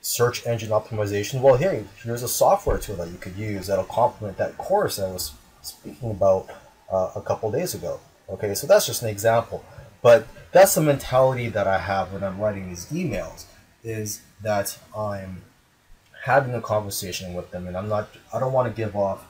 search 0.07 0.47
engine 0.47 0.69
optimization? 0.69 1.41
Well, 1.41 1.57
here, 1.57 1.85
here's 2.05 2.23
a 2.23 2.29
software 2.29 2.79
tool 2.79 2.95
that 2.97 3.09
you 3.09 3.19
could 3.19 3.37
use 3.37 3.67
that'll 3.67 3.85
complement 3.85 4.37
that 4.39 4.57
course 4.57 5.01
I 5.01 5.11
was 5.11 5.33
speaking 5.63 6.13
about 6.13 6.49
uh, 6.91 7.11
a 7.17 7.21
couple 7.21 7.51
days 7.51 7.75
ago. 7.75 7.99
Okay, 8.29 8.55
so 8.55 8.69
that's 8.69 8.87
just 8.87 9.03
an 9.03 9.09
example. 9.09 9.65
But 10.03 10.29
that's 10.53 10.77
the 10.77 10.81
mentality 10.81 11.49
that 11.49 11.67
I 11.67 11.79
have 11.79 12.13
when 12.13 12.23
I'm 12.23 12.39
writing 12.39 12.69
these 12.69 12.87
emails 12.87 13.47
is 13.83 14.23
that 14.43 14.79
I'm 14.97 15.43
having 16.23 16.55
a 16.55 16.61
conversation 16.61 17.35
with 17.35 17.51
them 17.51 17.67
and 17.67 17.77
I'm 17.77 17.89
not 17.89 18.09
I 18.33 18.39
don't 18.39 18.53
want 18.53 18.69
to 18.69 18.77
give 18.77 18.95
off 18.95 19.27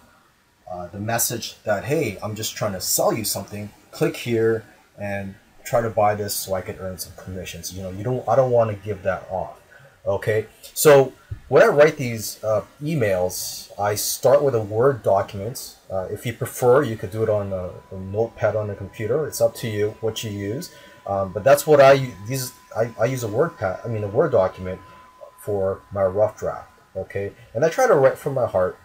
uh, 0.71 0.89
the 0.89 0.99
message 0.99 1.57
that 1.65 1.85
hey 1.85 2.19
I'm 2.23 2.35
just 2.35 2.57
trying 2.57 2.73
to 2.73 2.81
sell 2.81 3.13
you 3.13 3.25
something 3.25 3.69
click 3.91 4.17
here 4.17 4.65
and 4.99 5.35
try 5.65 5.83
to 5.83 5.91
buy 5.91 6.15
this 6.15 6.35
so 6.35 6.55
I 6.55 6.63
can 6.63 6.77
earn 6.79 6.99
some 6.99 7.13
commissions 7.23 7.75
you 7.75 7.83
know 7.83 7.91
you 7.91 8.03
don't 8.03 8.27
I 8.27 8.35
don't 8.35 8.51
want 8.51 8.71
to 8.71 8.77
give 8.77 9.03
that 9.03 9.27
off 9.31 9.61
okay? 10.07 10.47
So 10.75 11.13
when 11.49 11.63
I 11.63 11.67
write 11.67 11.97
these 11.97 12.43
uh, 12.45 12.65
emails 12.83 13.71
I 13.79 13.95
start 13.95 14.43
with 14.43 14.55
a 14.55 14.61
Word 14.61 15.03
document. 15.03 15.77
Uh, 15.91 16.07
if 16.11 16.25
you 16.25 16.33
prefer 16.33 16.83
you 16.83 16.97
could 16.97 17.11
do 17.11 17.23
it 17.23 17.29
on 17.29 17.53
a, 17.53 17.71
a, 17.95 17.99
notepad 17.99 18.57
on 18.57 18.69
the 18.69 18.75
computer. 18.75 19.27
It's 19.27 19.41
up 19.41 19.55
to 19.57 19.69
you 19.69 19.95
what 20.01 20.25
you 20.25 20.31
use. 20.31 20.73
Um, 21.07 21.33
but 21.33 21.45
that's 21.45 21.67
what 21.67 21.81
I 21.81 22.13
these 22.27 22.53
I, 22.77 22.91
I 23.01 23.05
use 23.05 23.23
a 23.23 23.29
Word 23.29 23.57
pad 23.59 23.81
I 23.85 23.89
mean 23.89 24.03
a 24.03 24.09
Word 24.09 24.33
document 24.33 24.81
for 25.39 25.83
my 25.93 26.05
rough 26.05 26.39
draft 26.39 26.71
okay? 26.97 27.33
And 27.55 27.65
I 27.65 27.69
try 27.69 27.87
to 27.87 27.95
write 27.95 28.19
from 28.19 28.35
my 28.35 28.47
heart. 28.47 28.79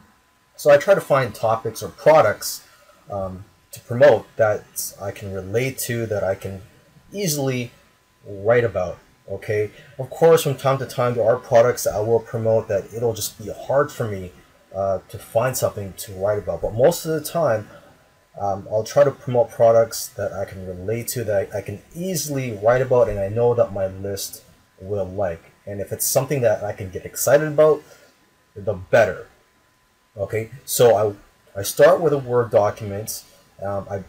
So 0.56 0.70
I 0.70 0.78
try 0.78 0.94
to 0.94 1.02
find 1.02 1.34
topics 1.34 1.82
or 1.82 1.90
products 1.90 2.68
um, 3.10 3.46
to 3.72 3.80
promote 3.80 4.28
that 4.36 4.94
I 5.02 5.12
can 5.12 5.34
relate 5.34 5.78
to, 5.80 6.06
that 6.06 6.24
I 6.24 6.36
can 6.36 6.62
easily 7.12 7.72
write 8.26 8.64
about, 8.64 9.00
okay? 9.32 9.72
Of 9.98 10.10
course, 10.10 10.44
from 10.44 10.56
time 10.56 10.78
to 10.80 10.86
time, 10.86 11.16
there 11.16 11.26
are 11.26 11.38
products 11.38 11.84
that 11.86 11.96
I 11.96 12.00
will 12.00 12.20
promote 12.20 12.68
that 12.68 12.94
it'll 12.94 13.14
just 13.14 13.44
be 13.44 13.52
hard 13.52 13.92
for 13.92 14.08
me 14.08 14.32
uh, 14.76 15.00
to 15.10 15.18
find 15.18 15.58
something 15.58 15.94
to 15.94 16.14
write 16.14 16.38
about. 16.38 16.62
But 16.62 16.74
most 16.74 17.06
of 17.06 17.12
the 17.12 17.22
time, 17.22 17.68
um, 18.40 18.68
I'll 18.72 18.84
try 18.84 19.04
to 19.04 19.12
promote 19.12 19.52
products 19.52 20.08
that 20.10 20.32
I 20.32 20.46
can 20.46 20.66
relate 20.66 21.08
to, 21.10 21.24
that 21.24 21.54
I, 21.54 21.60
I 21.60 21.62
can 21.62 21.82
easily 21.96 22.54
write 22.64 22.82
about, 22.82 23.10
and 23.10 23.20
I 23.20 23.30
know 23.30 23.54
that 23.54 23.74
my 23.74 23.88
list 23.88 24.44
will 24.80 25.06
like. 25.06 25.44
And 25.66 25.80
if 25.80 25.92
it's 25.92 26.08
something 26.08 26.42
that 26.42 26.64
I 26.64 26.74
can 26.74 26.90
get 26.90 27.06
excited 27.06 27.48
about, 27.48 27.84
the 28.56 28.74
better. 28.74 29.28
Okay, 30.18 30.52
so 30.66 31.16
I, 31.56 31.60
I 31.60 31.64
start 31.64 32.02
with 32.02 32.14
a 32.14 32.18
Word 32.18 32.52
document. 32.52 33.24
Um, 33.62 33.86
I, 33.90 34.04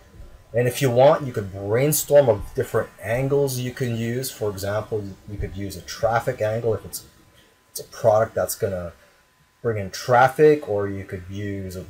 and 0.54 0.68
if 0.68 0.82
you 0.82 0.90
want, 0.90 1.26
you 1.26 1.32
could 1.32 1.52
brainstorm 1.52 2.28
of 2.28 2.42
different 2.54 2.90
angles 3.02 3.58
you 3.58 3.72
can 3.72 3.96
use. 3.96 4.30
For 4.30 4.50
example, 4.50 5.04
you 5.30 5.38
could 5.38 5.56
use 5.56 5.76
a 5.76 5.80
traffic 5.82 6.42
angle 6.42 6.74
if 6.74 6.84
it's, 6.84 7.04
it's 7.70 7.80
a 7.80 7.84
product 7.84 8.34
that's 8.34 8.54
to 8.58 8.92
bring 9.62 9.78
in 9.78 9.90
traffic, 9.90 10.68
or 10.68 10.88
you 10.88 11.04
could 11.04 11.24
use 11.30 11.76
a 11.76 11.86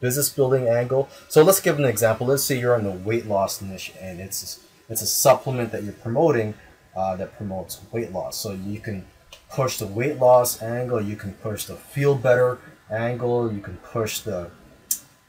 business 0.00 0.30
building 0.30 0.68
angle. 0.68 1.08
So 1.28 1.42
let's 1.42 1.60
give 1.60 1.78
an 1.78 1.84
example. 1.84 2.26
Let's 2.26 2.44
say 2.44 2.58
you're 2.58 2.78
in 2.78 2.84
the 2.84 2.90
weight 2.90 3.26
loss 3.26 3.60
niche 3.60 3.92
and 4.00 4.20
it's, 4.20 4.60
it's 4.88 5.02
a 5.02 5.06
supplement 5.06 5.72
that 5.72 5.82
you're 5.82 5.92
promoting 5.92 6.54
uh, 6.96 7.16
that 7.16 7.36
promotes 7.36 7.80
weight 7.92 8.12
loss. 8.12 8.36
So 8.36 8.52
you 8.52 8.80
can 8.80 9.06
push 9.50 9.78
the 9.78 9.86
weight 9.86 10.18
loss 10.18 10.62
angle, 10.62 11.00
you 11.00 11.16
can 11.16 11.32
push 11.34 11.64
the 11.64 11.76
feel 11.76 12.14
better 12.14 12.58
angle, 12.90 13.52
you 13.52 13.60
can 13.60 13.76
push 13.78 14.20
the 14.20 14.50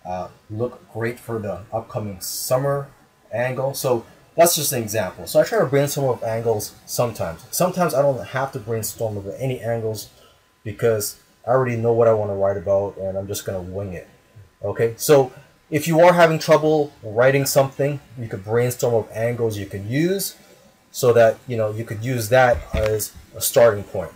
uh, 0.08 0.30
look 0.50 0.92
great 0.94 1.20
for 1.20 1.38
the 1.40 1.62
upcoming 1.74 2.22
summer 2.22 2.88
angle. 3.32 3.74
So 3.74 4.06
that's 4.36 4.56
just 4.56 4.72
an 4.72 4.82
example. 4.82 5.28
So 5.28 5.40
I 5.40 5.44
try 5.44 5.60
to 5.60 5.66
brainstorm 5.66 6.10
of 6.10 6.24
angles 6.24 6.74
sometimes. 6.86 7.44
Sometimes 7.52 7.94
I 7.94 8.02
don't 8.02 8.24
have 8.28 8.52
to 8.54 8.60
brainstorm 8.60 9.18
over 9.18 9.34
any 9.34 9.60
angles 9.60 10.10
because 10.64 11.20
I 11.46 11.52
already 11.52 11.76
know 11.76 11.92
what 11.92 12.08
I 12.08 12.14
want 12.14 12.32
to 12.32 12.36
write 12.36 12.58
about 12.58 12.98
and 12.98 13.18
I'm 13.18 13.28
just 13.28 13.46
going 13.46 13.64
to 13.64 13.72
wing 13.72 13.94
it. 13.94 14.08
Okay, 14.64 14.94
so 14.98 15.32
if 15.70 15.88
you 15.88 16.00
are 16.00 16.14
having 16.14 16.40
trouble 16.40 16.94
writing 17.04 17.46
something, 17.46 18.00
you 18.18 18.28
could 18.28 18.44
brainstorm 18.44 18.94
of 18.94 19.10
angles 19.12 19.58
you 19.58 19.66
can 19.66 19.90
use 19.90 20.36
so 20.92 21.14
that 21.14 21.38
you 21.48 21.58
know 21.58 21.72
you 21.72 21.84
could 21.84 22.04
use 22.04 22.30
that 22.30 22.58
as 22.74 23.12
a 23.36 23.42
starting 23.42 23.84
point. 23.84 24.12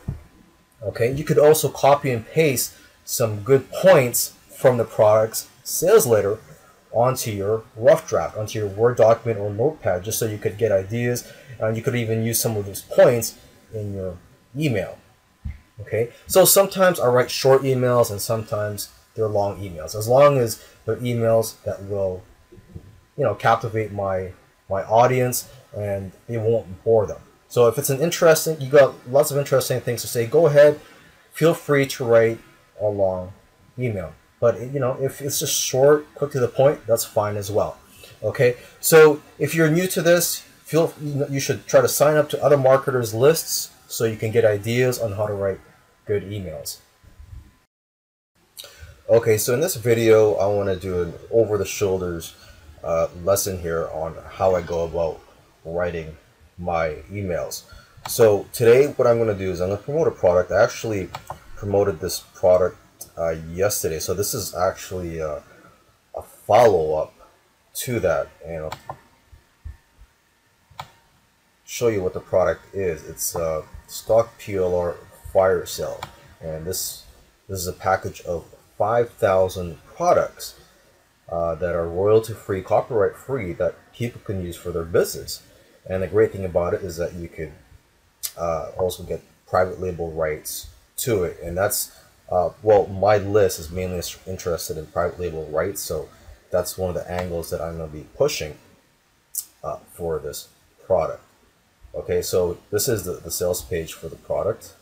Okay, 0.81 1.11
you 1.11 1.23
could 1.23 1.37
also 1.37 1.69
copy 1.69 2.11
and 2.11 2.27
paste 2.27 2.73
some 3.03 3.41
good 3.41 3.69
points 3.71 4.33
from 4.55 4.77
the 4.77 4.83
product's 4.83 5.47
sales 5.63 6.05
letter 6.05 6.39
onto 6.91 7.31
your 7.31 7.63
rough 7.75 8.07
draft, 8.07 8.37
onto 8.37 8.59
your 8.59 8.67
Word 8.67 8.97
document 8.97 9.39
or 9.39 9.49
notepad, 9.49 10.03
just 10.03 10.19
so 10.19 10.25
you 10.25 10.37
could 10.37 10.57
get 10.57 10.71
ideas. 10.71 11.31
And 11.59 11.77
you 11.77 11.83
could 11.83 11.95
even 11.95 12.23
use 12.23 12.39
some 12.39 12.57
of 12.57 12.65
those 12.65 12.81
points 12.81 13.37
in 13.73 13.93
your 13.93 14.17
email. 14.57 14.97
Okay, 15.79 16.11
so 16.27 16.45
sometimes 16.45 16.99
I 16.99 17.07
write 17.07 17.31
short 17.31 17.63
emails 17.63 18.11
and 18.11 18.21
sometimes 18.21 18.89
they're 19.15 19.27
long 19.27 19.59
emails. 19.59 19.95
As 19.95 20.07
long 20.07 20.37
as 20.37 20.63
they're 20.85 20.97
emails 20.97 21.61
that 21.63 21.83
will, 21.85 22.23
you 23.17 23.23
know, 23.23 23.33
captivate 23.35 23.91
my 23.91 24.31
my 24.69 24.83
audience 24.83 25.49
and 25.75 26.11
it 26.27 26.39
won't 26.39 26.83
bore 26.83 27.05
them. 27.05 27.21
So 27.47 27.67
if 27.67 27.77
it's 27.77 27.89
an 27.89 27.99
interesting, 27.99 28.59
you 28.61 28.69
got 28.69 28.95
lots 29.09 29.31
of 29.31 29.37
interesting 29.37 29.81
things 29.81 30.01
to 30.01 30.07
say, 30.07 30.25
go 30.25 30.47
ahead, 30.47 30.79
feel 31.33 31.53
free 31.53 31.85
to 31.87 32.05
write 32.05 32.39
a 32.79 32.87
long 32.87 33.33
email. 33.77 34.13
But 34.41 34.59
you 34.59 34.79
know, 34.79 34.97
if 34.99 35.21
it's 35.21 35.39
just 35.39 35.57
short, 35.57 36.13
quick 36.15 36.31
to 36.31 36.41
the 36.41 36.49
point, 36.49 36.85
that's 36.85 37.05
fine 37.05 37.37
as 37.37 37.49
well. 37.49 37.77
Okay, 38.21 38.57
so 38.81 39.21
if 39.39 39.55
you're 39.55 39.71
new 39.71 39.87
to 39.87 40.01
this, 40.01 40.39
feel 40.65 40.93
you 41.29 41.39
should 41.39 41.65
try 41.67 41.79
to 41.79 41.87
sign 41.87 42.17
up 42.17 42.29
to 42.31 42.43
other 42.43 42.57
marketers' 42.57 43.13
lists 43.13 43.71
so 43.87 44.03
you 44.03 44.17
can 44.17 44.31
get 44.31 44.43
ideas 44.43 44.99
on 44.99 45.13
how 45.13 45.27
to 45.27 45.33
write 45.33 45.59
good 46.05 46.23
emails. 46.23 46.79
Okay, 49.09 49.37
so 49.37 49.53
in 49.53 49.59
this 49.59 49.75
video, 49.75 50.35
I 50.35 50.45
want 50.47 50.69
to 50.69 50.75
do 50.75 51.01
an 51.03 51.13
over-the-shoulders 51.31 52.35
uh, 52.83 53.07
lesson 53.23 53.59
here 53.59 53.89
on 53.91 54.15
how 54.29 54.55
I 54.55 54.61
go 54.61 54.85
about 54.85 55.19
writing 55.65 56.15
my 56.57 56.95
emails. 57.11 57.63
So 58.07 58.47
today 58.53 58.87
what 58.87 59.07
I'm 59.07 59.17
going 59.17 59.27
to 59.27 59.37
do 59.37 59.51
is 59.51 59.61
I'm 59.61 59.67
going 59.67 59.77
to 59.77 59.83
promote 59.83 60.07
a 60.07 60.11
product. 60.11 60.51
I 60.51 60.63
actually 60.63 61.09
promoted 61.55 61.99
this 61.99 62.21
product 62.33 62.77
uh, 63.17 63.35
yesterday. 63.51 63.99
So 63.99 64.13
this 64.13 64.33
is 64.33 64.55
actually 64.55 65.19
a, 65.19 65.43
a 66.15 66.21
follow-up 66.21 67.13
to 67.73 67.99
that. 67.99 68.29
And 68.45 68.65
I'll 68.65 68.73
show 71.65 71.87
you 71.87 72.01
what 72.03 72.13
the 72.13 72.19
product 72.19 72.75
is. 72.75 73.07
It's 73.07 73.35
a 73.35 73.63
stock 73.87 74.39
PLR 74.39 74.95
fire 75.31 75.65
sale. 75.65 76.01
And 76.41 76.65
this, 76.65 77.05
this 77.47 77.59
is 77.59 77.67
a 77.67 77.73
package 77.73 78.21
of 78.21 78.45
5,000 78.77 79.77
products 79.85 80.59
uh, 81.29 81.55
that 81.55 81.75
are 81.75 81.87
royalty 81.87 82.33
free, 82.33 82.61
copyright 82.61 83.15
free 83.15 83.53
that 83.53 83.75
people 83.93 84.21
can 84.25 84.43
use 84.43 84.55
for 84.55 84.71
their 84.71 84.83
business. 84.83 85.43
And 85.89 86.03
the 86.03 86.07
great 86.07 86.31
thing 86.31 86.45
about 86.45 86.73
it 86.73 86.81
is 86.81 86.97
that 86.97 87.13
you 87.13 87.27
could 87.27 87.51
uh, 88.37 88.71
also 88.77 89.03
get 89.03 89.21
private 89.47 89.79
label 89.79 90.11
rights 90.11 90.67
to 90.97 91.23
it. 91.23 91.37
And 91.41 91.57
that's, 91.57 91.91
uh, 92.31 92.51
well, 92.63 92.87
my 92.87 93.17
list 93.17 93.59
is 93.59 93.69
mainly 93.69 94.01
interested 94.25 94.77
in 94.77 94.85
private 94.87 95.19
label 95.19 95.45
rights. 95.47 95.81
So 95.81 96.07
that's 96.49 96.77
one 96.77 96.89
of 96.89 96.95
the 96.95 97.09
angles 97.11 97.49
that 97.49 97.61
I'm 97.61 97.77
going 97.77 97.89
to 97.89 97.95
be 97.95 98.05
pushing 98.15 98.57
uh, 99.63 99.77
for 99.93 100.17
this 100.19 100.47
product. 100.85 101.23
Okay, 101.93 102.21
so 102.21 102.57
this 102.71 102.87
is 102.87 103.03
the, 103.03 103.13
the 103.13 103.31
sales 103.31 103.61
page 103.61 103.93
for 103.93 104.07
the 104.07 104.15
product. 104.15 104.73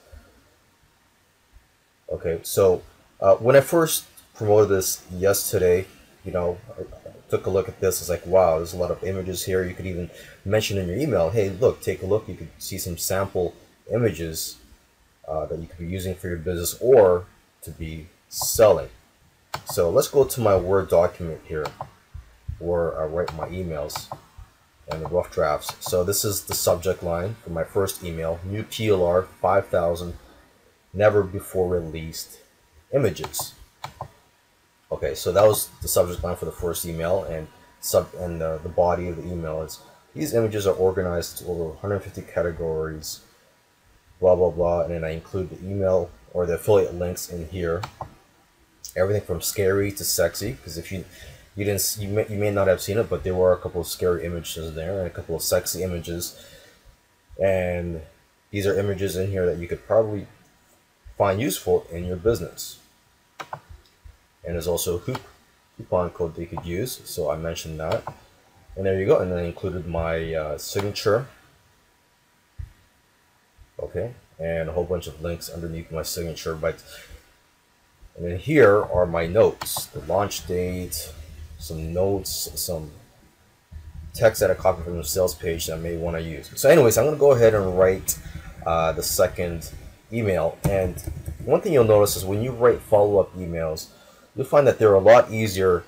Okay, 2.11 2.39
so 2.43 2.83
uh, 3.19 3.35
when 3.35 3.55
I 3.55 3.61
first 3.61 4.05
promoted 4.35 4.69
this 4.69 5.03
yesterday, 5.11 5.85
you 6.23 6.31
know, 6.31 6.57
i 6.77 6.83
took 7.29 7.45
a 7.45 7.49
look 7.49 7.67
at 7.67 7.79
this. 7.79 8.01
It's 8.01 8.09
like, 8.09 8.25
wow, 8.25 8.57
there's 8.57 8.73
a 8.73 8.77
lot 8.77 8.89
of 8.89 9.03
images 9.03 9.45
here. 9.45 9.63
You 9.63 9.75
could 9.75 9.85
even 9.85 10.09
mention 10.45 10.77
in 10.77 10.87
your 10.87 10.97
email, 10.97 11.29
hey, 11.29 11.49
look, 11.49 11.81
take 11.81 12.01
a 12.01 12.05
look. 12.05 12.27
You 12.27 12.35
could 12.35 12.49
see 12.57 12.79
some 12.79 12.97
sample 12.97 13.53
images 13.93 14.57
uh, 15.27 15.45
that 15.45 15.59
you 15.59 15.67
could 15.67 15.77
be 15.77 15.85
using 15.85 16.15
for 16.15 16.27
your 16.27 16.37
business 16.37 16.75
or 16.81 17.25
to 17.63 17.71
be 17.71 18.07
selling. 18.27 18.89
So 19.65 19.89
let's 19.89 20.07
go 20.07 20.23
to 20.23 20.41
my 20.41 20.55
Word 20.55 20.89
document 20.89 21.41
here 21.45 21.65
where 22.59 22.99
I 23.01 23.05
write 23.05 23.35
my 23.35 23.47
emails 23.47 24.09
and 24.91 25.01
the 25.01 25.07
rough 25.07 25.31
drafts. 25.31 25.73
So 25.79 26.03
this 26.03 26.25
is 26.25 26.45
the 26.45 26.55
subject 26.55 27.03
line 27.03 27.35
for 27.43 27.51
my 27.51 27.63
first 27.63 28.03
email, 28.03 28.39
new 28.43 28.63
PLR 28.63 29.25
5000 29.25 30.15
never 30.93 31.23
before 31.23 31.69
released 31.69 32.39
images. 32.93 33.53
Okay, 34.91 35.13
so 35.13 35.31
that 35.31 35.45
was 35.45 35.69
the 35.81 35.87
subject 35.87 36.23
line 36.23 36.35
for 36.35 36.45
the 36.45 36.51
first 36.51 36.85
email 36.85 37.23
and 37.23 37.47
sub 37.79 38.09
and 38.17 38.41
the, 38.41 38.59
the 38.63 38.69
body 38.69 39.07
of 39.07 39.17
the 39.17 39.23
email 39.23 39.61
is 39.61 39.79
these 40.15 40.33
images 40.33 40.65
are 40.67 40.73
organized 40.73 41.37
to 41.37 41.45
over 41.45 41.65
150 41.65 42.21
categories, 42.23 43.21
blah 44.19 44.35
blah 44.35 44.49
blah, 44.49 44.81
and 44.81 44.91
then 44.91 45.03
I 45.03 45.11
include 45.11 45.51
the 45.51 45.59
email 45.63 46.09
or 46.33 46.45
the 46.45 46.55
affiliate 46.55 46.95
links 46.95 47.29
in 47.29 47.47
here. 47.49 47.81
Everything 48.95 49.21
from 49.21 49.41
scary 49.41 49.91
to 49.91 50.03
sexy, 50.03 50.53
because 50.53 50.77
if 50.77 50.91
you 50.91 51.05
you 51.55 51.65
didn't 51.65 51.97
you 51.99 52.07
may, 52.07 52.25
you 52.29 52.37
may 52.37 52.51
not 52.51 52.67
have 52.67 52.81
seen 52.81 52.97
it, 52.97 53.09
but 53.09 53.23
there 53.23 53.35
were 53.35 53.53
a 53.53 53.57
couple 53.57 53.81
of 53.81 53.87
scary 53.87 54.25
images 54.25 54.75
there 54.75 54.99
and 54.99 55.07
a 55.07 55.09
couple 55.09 55.35
of 55.35 55.41
sexy 55.41 55.83
images, 55.83 56.39
and 57.41 58.01
these 58.51 58.65
are 58.65 58.79
images 58.79 59.15
in 59.15 59.29
here 59.29 59.45
that 59.45 59.57
you 59.57 59.67
could 59.67 59.85
probably 59.85 60.25
find 61.17 61.39
useful 61.39 61.85
in 61.91 62.05
your 62.05 62.15
business. 62.15 62.79
And 64.43 64.55
there's 64.55 64.67
also 64.67 64.97
a 64.97 65.19
coupon 65.77 66.09
code 66.11 66.37
you 66.37 66.47
could 66.47 66.65
use, 66.65 67.01
so 67.05 67.29
I 67.29 67.37
mentioned 67.37 67.79
that. 67.79 68.03
And 68.75 68.85
there 68.85 68.99
you 68.99 69.05
go, 69.05 69.19
and 69.19 69.31
then 69.31 69.39
I 69.39 69.43
included 69.43 69.85
my 69.85 70.33
uh, 70.33 70.57
signature. 70.57 71.27
And 74.39 74.69
a 74.69 74.71
whole 74.71 74.85
bunch 74.85 75.07
of 75.07 75.21
links 75.21 75.49
underneath 75.49 75.91
my 75.91 76.01
signature. 76.01 76.55
But 76.55 76.83
and 78.15 78.25
then 78.25 78.39
here 78.39 78.83
are 78.83 79.05
my 79.05 79.25
notes: 79.25 79.85
the 79.87 79.99
launch 80.01 80.47
date, 80.47 81.11
some 81.57 81.93
notes, 81.93 82.49
some 82.55 82.91
text 84.13 84.41
that 84.41 84.51
I 84.51 84.53
copied 84.53 84.85
from 84.85 84.97
the 84.97 85.03
sales 85.03 85.35
page 85.35 85.67
that 85.67 85.75
I 85.75 85.79
may 85.79 85.97
want 85.97 86.17
to 86.17 86.21
use. 86.21 86.51
So, 86.55 86.69
anyways, 86.69 86.97
I'm 86.97 87.05
going 87.05 87.15
to 87.15 87.19
go 87.19 87.31
ahead 87.31 87.53
and 87.53 87.77
write 87.77 88.17
uh, 88.65 88.91
the 88.91 89.03
second 89.03 89.71
email. 90.11 90.57
And 90.63 90.95
one 91.45 91.61
thing 91.61 91.73
you'll 91.73 91.85
notice 91.85 92.15
is 92.15 92.25
when 92.25 92.41
you 92.41 92.51
write 92.51 92.81
follow-up 92.81 93.35
emails, 93.35 93.87
you'll 94.35 94.45
find 94.45 94.67
that 94.67 94.79
they're 94.79 94.93
a 94.93 94.99
lot 94.99 95.31
easier 95.31 95.83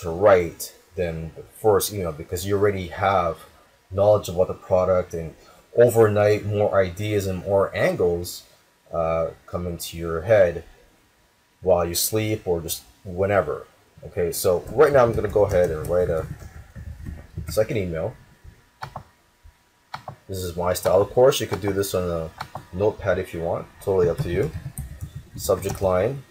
to 0.00 0.10
write 0.10 0.74
than 0.94 1.32
the 1.36 1.42
first 1.42 1.92
email 1.92 2.12
because 2.12 2.46
you 2.46 2.56
already 2.56 2.88
have 2.88 3.38
knowledge 3.90 4.28
about 4.28 4.48
the 4.48 4.54
product 4.54 5.14
and 5.14 5.34
overnight 5.76 6.44
more 6.44 6.74
ideas 6.80 7.26
and 7.26 7.44
more 7.44 7.74
angles 7.74 8.44
uh, 8.92 9.28
come 9.46 9.66
into 9.66 9.96
your 9.96 10.22
head 10.22 10.64
while 11.60 11.84
you 11.84 11.94
sleep 11.94 12.46
or 12.46 12.60
just 12.60 12.82
whenever. 13.04 13.66
Okay, 14.04 14.32
so 14.32 14.64
right 14.72 14.92
now 14.92 15.04
I'm 15.04 15.12
going 15.12 15.26
to 15.26 15.32
go 15.32 15.44
ahead 15.44 15.70
and 15.70 15.86
write 15.86 16.10
a 16.10 16.26
second 17.48 17.76
email. 17.76 18.14
This 20.28 20.38
is 20.38 20.56
my 20.56 20.72
style. 20.72 21.00
Of 21.00 21.10
course, 21.10 21.40
you 21.40 21.46
could 21.46 21.60
do 21.60 21.72
this 21.72 21.94
on 21.94 22.08
a 22.08 22.30
notepad 22.76 23.18
if 23.18 23.32
you 23.32 23.40
want. 23.40 23.66
Totally 23.82 24.08
up 24.08 24.18
to 24.18 24.30
you. 24.30 24.50
Subject 25.36 25.80
line. 25.80 26.22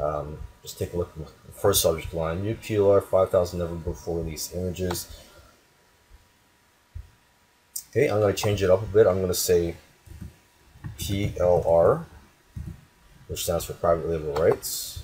Um, 0.00 0.38
just 0.62 0.78
take 0.78 0.92
a 0.92 0.96
look 0.96 1.12
at 1.18 1.26
the 1.26 1.52
first 1.52 1.82
subject 1.82 2.12
line. 2.14 2.42
New 2.42 2.54
PLR 2.54 3.02
5000 3.02 3.58
never 3.58 3.74
before 3.74 4.18
released 4.18 4.54
images. 4.54 5.22
Okay, 7.90 8.06
I'm 8.08 8.20
going 8.20 8.32
to 8.32 8.40
change 8.40 8.62
it 8.62 8.70
up 8.70 8.82
a 8.82 8.86
bit. 8.86 9.08
I'm 9.08 9.16
going 9.16 9.28
to 9.28 9.34
say 9.34 9.74
PLR, 10.96 12.04
which 13.26 13.42
stands 13.42 13.64
for 13.64 13.72
private 13.72 14.08
label 14.08 14.32
rights. 14.34 15.02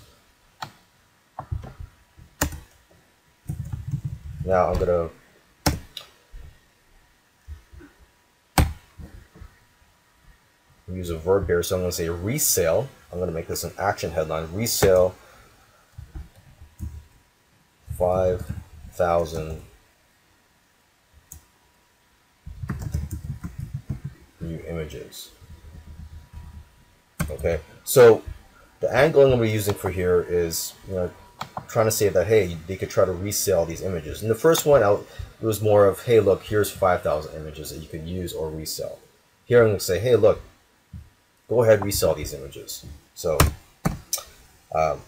Now 4.45 4.69
I'm 4.69 4.79
going 4.79 4.87
to 4.87 5.11
use 10.93 11.11
a 11.11 11.19
verb 11.19 11.49
here. 11.49 11.65
So 11.65 11.75
I'm 11.75 11.83
going 11.83 11.91
to 11.91 11.97
say 11.97 12.09
resale. 12.09 12.89
I'm 13.11 13.19
going 13.19 13.29
to 13.29 13.35
make 13.35 13.49
this 13.49 13.65
an 13.65 13.73
action 13.79 14.13
headline. 14.13 14.49
Resale 14.53 15.17
5,000 17.99 19.61
new 24.47 24.63
images. 24.69 25.31
Okay, 27.31 27.61
so 27.85 28.23
the 28.81 28.95
angle 28.95 29.23
I'm 29.23 29.29
going 29.29 29.39
to 29.41 29.45
be 29.47 29.51
using 29.51 29.75
for 29.75 29.91
here 29.91 30.25
is, 30.29 30.75
you 30.89 30.95
know, 30.95 31.11
trying 31.69 31.87
to 31.87 31.91
say 31.91 32.09
that, 32.09 32.27
hey, 32.27 32.57
they 32.67 32.77
could 32.77 32.91
try 32.91 33.05
to 33.05 33.13
resell 33.13 33.65
these 33.65 33.83
images. 33.83 34.23
And 34.23 34.31
the 34.31 34.35
first 34.35 34.67
one, 34.67 34.83
out, 34.83 35.07
it 35.41 35.45
was 35.45 35.61
more 35.61 35.87
of, 35.87 36.03
hey, 36.05 36.21
look, 36.21 36.43
here's 36.45 36.71
5,000 36.71 37.35
images 37.35 37.71
that 37.71 37.79
you 37.79 37.89
could 37.89 38.07
use 38.07 38.33
or 38.33 38.51
resell. 38.51 38.99
Here 39.45 39.61
I'm 39.61 39.69
going 39.69 39.79
to 39.79 39.85
say, 39.85 39.99
hey, 39.99 40.17
look, 40.17 40.41
go 41.49 41.63
ahead, 41.63 41.85
resell 41.85 42.15
these 42.15 42.33
images. 42.35 42.85
So, 43.15 43.39
um, 44.75 45.01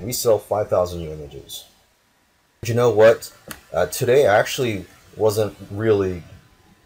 resell 0.00 0.38
5,000 0.38 1.00
new 1.00 1.10
images. 1.10 1.64
You 2.64 2.74
know 2.74 2.90
what? 2.90 3.32
Uh, 3.72 3.86
today 3.86 4.26
I 4.26 4.38
actually 4.38 4.84
wasn't 5.16 5.56
really 5.70 6.22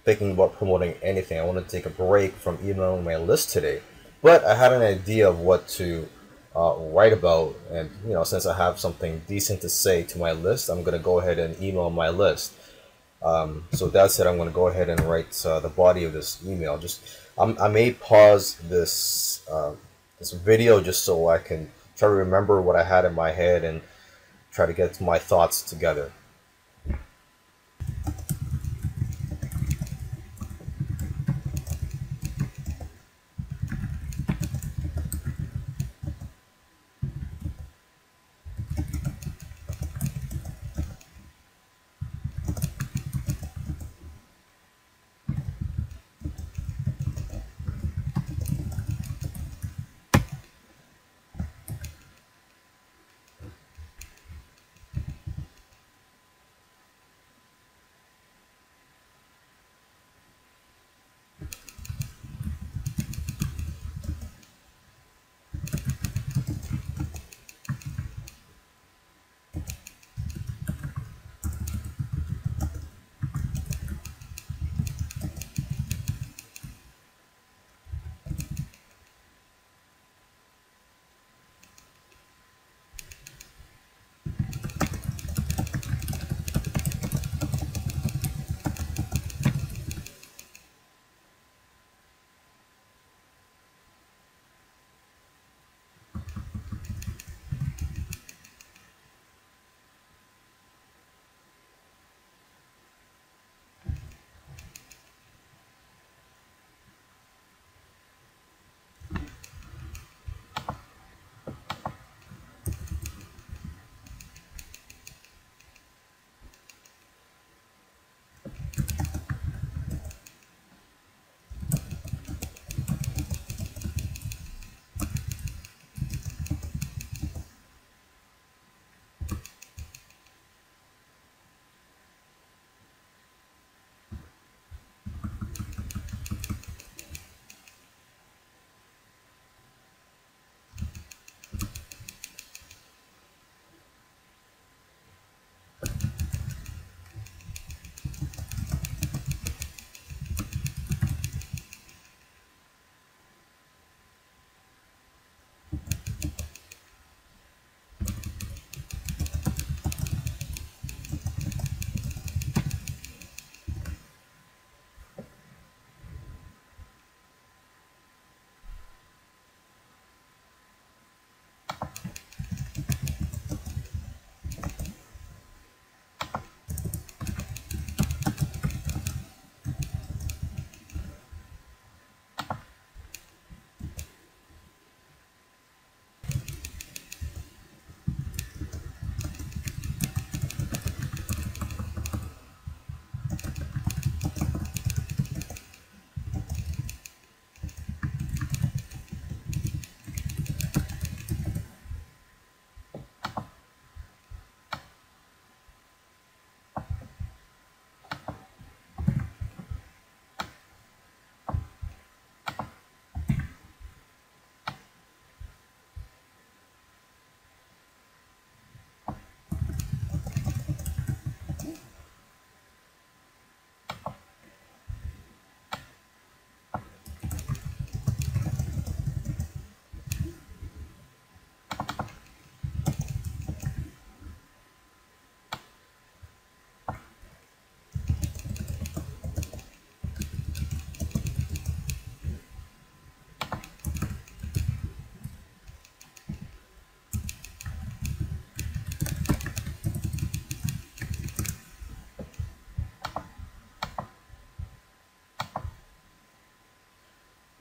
thinking 0.06 0.30
about 0.30 0.56
promoting 0.56 0.94
anything. 1.02 1.36
I 1.36 1.42
want 1.42 1.58
to 1.58 1.68
take 1.68 1.84
a 1.84 1.90
break 1.90 2.32
from 2.34 2.58
emailing 2.64 3.02
my 3.02 3.16
list 3.16 3.50
today, 3.50 3.82
but 4.22 4.44
I 4.44 4.54
had 4.54 4.72
an 4.72 4.80
idea 4.80 5.28
of 5.28 5.40
what 5.40 5.66
to 5.80 6.08
uh, 6.54 6.76
write 6.94 7.12
about, 7.12 7.56
and 7.72 7.90
you 8.06 8.12
know, 8.12 8.22
since 8.22 8.46
I 8.46 8.56
have 8.56 8.78
something 8.78 9.20
decent 9.26 9.60
to 9.62 9.68
say 9.68 10.04
to 10.04 10.18
my 10.18 10.30
list, 10.30 10.68
I'm 10.68 10.84
gonna 10.84 11.00
go 11.00 11.18
ahead 11.18 11.40
and 11.40 11.60
email 11.60 11.90
my 11.90 12.08
list. 12.08 12.54
Um, 13.20 13.64
so 13.72 13.88
that 13.88 14.12
said, 14.12 14.28
I'm 14.28 14.38
gonna 14.38 14.52
go 14.52 14.68
ahead 14.68 14.88
and 14.88 15.00
write 15.00 15.44
uh, 15.44 15.58
the 15.58 15.68
body 15.68 16.04
of 16.04 16.12
this 16.12 16.40
email. 16.46 16.78
Just 16.78 17.02
I'm, 17.36 17.58
i 17.60 17.66
may 17.66 17.92
pause 17.92 18.54
this 18.68 19.42
uh, 19.50 19.72
this 20.20 20.30
video 20.30 20.80
just 20.80 21.02
so 21.02 21.28
I 21.28 21.38
can 21.38 21.68
try 21.96 22.08
to 22.08 22.14
remember 22.14 22.62
what 22.62 22.76
I 22.76 22.84
had 22.84 23.04
in 23.04 23.14
my 23.14 23.32
head 23.32 23.64
and 23.64 23.82
try 24.52 24.66
to 24.66 24.72
get 24.72 25.00
my 25.00 25.18
thoughts 25.18 25.62
together. 25.62 26.12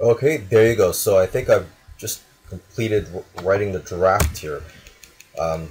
Okay, 0.06 0.38
there 0.38 0.70
you 0.70 0.76
go. 0.76 0.91
So 0.91 1.18
I 1.18 1.26
think 1.26 1.50
I've 1.50 1.68
just 1.98 2.22
completed 2.48 3.08
writing 3.41 3.72
the 3.72 3.80
draft 3.80 4.38
here. 4.38 4.62
Um, 5.39 5.70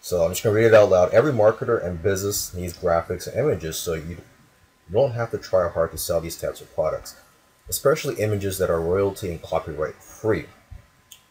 so 0.00 0.24
I'm 0.24 0.32
just 0.32 0.42
going 0.42 0.56
to 0.56 0.60
read 0.60 0.66
it 0.66 0.74
out 0.74 0.90
loud. 0.90 1.14
Every 1.14 1.30
marketer 1.30 1.86
and 1.86 2.02
business 2.02 2.52
needs 2.52 2.76
graphics 2.76 3.28
and 3.28 3.38
images, 3.38 3.76
so 3.76 3.94
you 3.94 4.16
don't 4.90 5.12
have 5.12 5.30
to 5.30 5.38
try 5.38 5.68
hard 5.68 5.92
to 5.92 5.98
sell 5.98 6.20
these 6.20 6.36
types 6.36 6.60
of 6.60 6.74
products, 6.74 7.14
especially 7.68 8.16
images 8.16 8.58
that 8.58 8.70
are 8.70 8.80
royalty 8.80 9.30
and 9.30 9.40
copyright 9.40 10.02
free. 10.02 10.46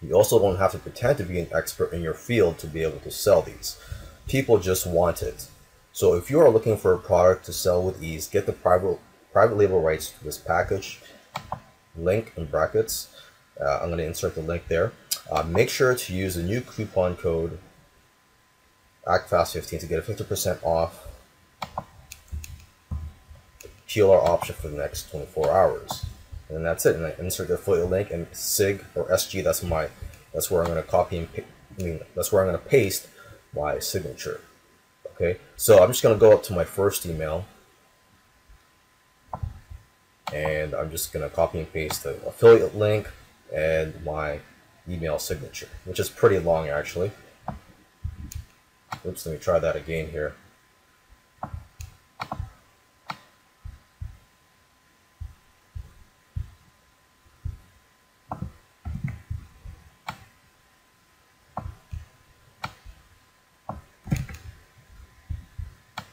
You 0.02 0.14
also 0.14 0.40
don't 0.40 0.56
have 0.56 0.72
to 0.72 0.80
pretend 0.80 1.18
to 1.18 1.26
be 1.26 1.42
an 1.42 1.50
expert 1.54 1.92
in 1.92 2.02
your 2.02 2.14
field 2.14 2.58
to 2.60 2.68
be 2.68 2.84
able 2.84 3.00
to 3.00 3.12
sell 3.12 3.42
these. 3.42 3.78
People 4.30 4.60
just 4.60 4.88
want 4.88 5.22
it. 5.22 5.50
So 5.92 6.14
if 6.14 6.32
you 6.32 6.40
are 6.40 6.50
looking 6.50 6.78
for 6.78 6.94
a 6.94 7.00
product 7.00 7.44
to 7.48 7.54
sell 7.54 7.84
with 7.84 8.02
ease, 8.02 8.30
get 8.30 8.46
the 8.46 8.54
private 8.54 8.98
private 9.34 9.58
label 9.58 9.82
rights 9.82 10.12
to 10.12 10.24
this 10.24 10.38
package. 10.38 11.02
Link 11.98 12.34
in 12.36 12.46
brackets. 12.46 13.16
Uh, 13.60 13.80
I'm 13.82 13.88
going 13.88 14.00
to 14.00 14.06
insert 14.06 14.36
the 14.36 14.42
link 14.42 14.68
there. 14.68 14.92
Uh, 15.32 15.44
make 15.44 15.70
sure 15.70 15.96
to 15.96 16.14
use 16.14 16.36
the 16.36 16.44
new 16.44 16.62
coupon 16.62 17.16
code 17.16 17.58
ACTFAST15 19.08 19.80
to 19.80 19.86
get 19.86 20.00
a 20.00 20.02
50% 20.02 20.64
off 20.64 21.08
PLR 23.88 24.28
option 24.28 24.56
for 24.56 24.68
the 24.68 24.78
next 24.78 25.10
24 25.10 25.52
hours. 25.52 26.06
And 26.50 26.66
that's 26.66 26.86
it. 26.86 26.96
And 26.96 27.06
I 27.06 27.16
insert 27.18 27.48
the 27.48 27.56
affiliate 27.56 27.90
link 27.90 28.12
and 28.12 28.28
SIG 28.32 28.84
or 28.94 29.06
SG. 29.06 29.44
That's 29.44 29.64
my. 29.64 29.90
That's 30.34 30.52
where 30.52 30.62
I'm 30.62 30.68
going 30.68 30.84
to 30.84 30.90
copy 30.90 31.18
and. 31.18 31.30
I 31.78 31.84
mean, 31.84 32.00
that's 32.16 32.32
where 32.32 32.42
I'm 32.42 32.50
going 32.50 32.62
to 32.62 32.70
paste 32.70 33.08
my 33.54 33.80
signature. 33.80 34.42
Okay. 35.16 35.40
So 35.56 35.82
I'm 35.82 35.90
just 35.90 36.04
going 36.04 36.16
to 36.16 36.20
go 36.20 36.34
up 36.34 36.44
to 36.44 36.54
my 36.54 36.64
first 36.64 37.06
email, 37.06 37.46
and 40.34 40.74
I'm 40.74 40.92
just 40.92 41.14
going 41.14 41.28
to 41.28 41.34
copy 41.34 41.60
and 41.60 41.72
paste 41.72 42.04
the 42.04 42.16
affiliate 42.26 42.76
link 42.76 43.10
and 43.54 44.04
my 44.04 44.40
email 44.90 45.20
signature, 45.20 45.70
which 45.86 46.00
is 46.00 46.10
pretty 46.10 46.40
long 46.40 46.68
actually. 46.70 47.12
Oops, 49.06 49.26
let 49.26 49.34
me 49.34 49.40
try 49.40 49.60
that 49.60 49.76
again 49.76 50.10
here. 50.10 50.34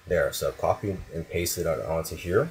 There, 0.07 0.31
so 0.33 0.53
copy 0.53 0.99
and 1.15 1.27
paste 1.31 1.57
it 1.57 1.67
onto 1.67 2.17
here. 2.17 2.51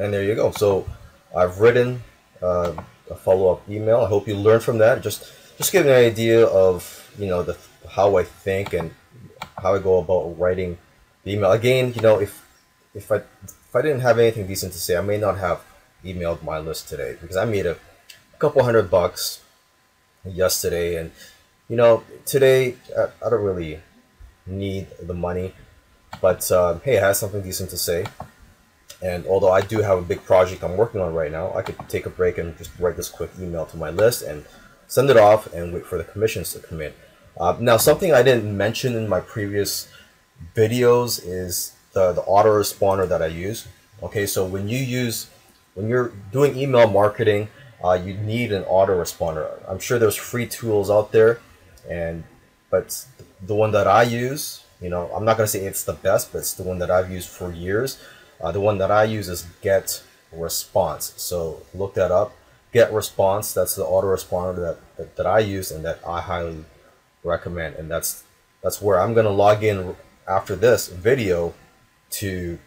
And 0.00 0.14
there 0.14 0.24
you 0.24 0.34
go. 0.34 0.50
So 0.52 0.88
I've 1.36 1.60
written 1.60 2.02
uh, 2.40 2.72
a 3.10 3.14
follow-up 3.14 3.68
email. 3.68 4.00
I 4.00 4.08
hope 4.08 4.26
you 4.26 4.34
learned 4.34 4.62
from 4.62 4.78
that. 4.78 5.02
Just 5.02 5.30
just 5.58 5.72
give 5.72 5.84
an 5.84 5.92
idea 5.92 6.46
of 6.46 6.80
you 7.18 7.26
know 7.26 7.42
the 7.42 7.58
how 7.86 8.16
I 8.16 8.24
think 8.24 8.72
and 8.72 8.94
how 9.60 9.74
I 9.74 9.78
go 9.78 9.98
about 9.98 10.38
writing 10.38 10.78
the 11.24 11.34
email. 11.34 11.52
Again, 11.52 11.92
you 11.94 12.00
know 12.00 12.18
if 12.18 12.32
if 12.94 13.12
I 13.12 13.16
if 13.16 13.76
I 13.76 13.82
didn't 13.82 14.00
have 14.00 14.18
anything 14.18 14.46
decent 14.46 14.72
to 14.72 14.78
say, 14.78 14.96
I 14.96 15.02
may 15.02 15.18
not 15.18 15.36
have 15.36 15.60
emailed 16.02 16.42
my 16.42 16.58
list 16.58 16.88
today 16.88 17.18
because 17.20 17.36
I 17.36 17.44
made 17.44 17.66
a 17.66 17.76
couple 18.38 18.64
hundred 18.64 18.90
bucks 18.90 19.42
yesterday, 20.24 20.96
and 20.96 21.10
you 21.68 21.76
know 21.76 22.04
today 22.24 22.76
I, 22.96 23.26
I 23.26 23.28
don't 23.28 23.44
really 23.44 23.80
need 24.46 24.86
the 25.02 25.12
money, 25.12 25.52
but 26.22 26.50
uh, 26.50 26.78
hey, 26.78 26.96
I 26.96 27.08
have 27.08 27.16
something 27.16 27.42
decent 27.42 27.68
to 27.68 27.76
say. 27.76 28.06
And 29.02 29.26
although 29.26 29.50
I 29.50 29.62
do 29.62 29.80
have 29.80 29.98
a 29.98 30.02
big 30.02 30.22
project 30.24 30.62
I'm 30.62 30.76
working 30.76 31.00
on 31.00 31.14
right 31.14 31.32
now, 31.32 31.54
I 31.54 31.62
could 31.62 31.76
take 31.88 32.06
a 32.06 32.10
break 32.10 32.38
and 32.38 32.56
just 32.58 32.70
write 32.78 32.96
this 32.96 33.08
quick 33.08 33.30
email 33.40 33.64
to 33.66 33.76
my 33.76 33.90
list 33.90 34.22
and 34.22 34.44
send 34.88 35.08
it 35.08 35.16
off 35.16 35.52
and 35.54 35.72
wait 35.72 35.86
for 35.86 35.96
the 35.96 36.04
commissions 36.04 36.52
to 36.52 36.58
come 36.58 36.80
in. 36.82 36.92
Uh, 37.38 37.56
now, 37.58 37.76
something 37.76 38.12
I 38.12 38.22
didn't 38.22 38.54
mention 38.54 38.94
in 38.96 39.08
my 39.08 39.20
previous 39.20 39.88
videos 40.54 41.22
is 41.24 41.74
the, 41.92 42.12
the 42.12 42.22
autoresponder 42.22 43.08
that 43.08 43.22
I 43.22 43.26
use. 43.26 43.66
Okay, 44.02 44.26
so 44.26 44.44
when 44.44 44.68
you 44.68 44.78
use, 44.78 45.28
when 45.74 45.88
you're 45.88 46.12
doing 46.32 46.56
email 46.56 46.88
marketing, 46.88 47.48
uh, 47.82 47.92
you 47.92 48.14
need 48.14 48.52
an 48.52 48.64
autoresponder. 48.64 49.48
I'm 49.68 49.78
sure 49.78 49.98
there's 49.98 50.16
free 50.16 50.46
tools 50.46 50.90
out 50.90 51.12
there, 51.12 51.40
and 51.88 52.24
but 52.70 53.06
the 53.42 53.54
one 53.54 53.72
that 53.72 53.86
I 53.86 54.02
use, 54.02 54.64
you 54.80 54.90
know, 54.90 55.10
I'm 55.14 55.24
not 55.24 55.36
gonna 55.36 55.46
say 55.46 55.64
it's 55.64 55.84
the 55.84 55.94
best, 55.94 56.32
but 56.32 56.38
it's 56.38 56.54
the 56.54 56.62
one 56.62 56.78
that 56.78 56.90
I've 56.90 57.10
used 57.10 57.28
for 57.28 57.52
years. 57.52 57.98
Uh, 58.42 58.52
the 58.52 58.60
one 58.60 58.78
that 58.78 58.90
I 58.90 59.04
use 59.04 59.28
is 59.28 59.46
Get 59.60 60.02
Response. 60.32 61.12
So 61.16 61.62
look 61.74 61.94
that 61.94 62.10
up. 62.10 62.32
GetResponse. 62.72 63.52
That's 63.52 63.74
the 63.74 63.84
autoresponder 63.84 64.56
that, 64.56 64.96
that 64.96 65.16
that 65.16 65.26
I 65.26 65.40
use 65.40 65.70
and 65.70 65.84
that 65.84 65.98
I 66.06 66.20
highly 66.20 66.64
recommend. 67.24 67.76
And 67.76 67.90
that's 67.90 68.24
that's 68.62 68.80
where 68.80 69.00
I'm 69.00 69.14
gonna 69.14 69.30
log 69.30 69.64
in 69.64 69.96
after 70.28 70.54
this 70.54 70.88
video 70.88 71.54
to 72.10 72.58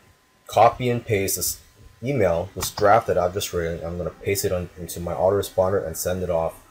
copy 0.48 0.90
and 0.90 1.06
paste 1.06 1.38
this 1.38 1.62
email, 2.04 2.50
this 2.56 2.72
draft 2.72 3.08
that 3.08 3.18
I've 3.18 3.34
just 3.34 3.54
written. 3.54 3.86
I'm 3.86 3.98
gonna 3.98 4.10
paste 4.10 4.44
it 4.46 4.52
on, 4.52 4.70
into 4.78 5.00
my 5.00 5.14
autoresponder 5.14 5.86
and 5.86 5.96
send 5.96 6.22
it 6.22 6.30
off 6.30 6.62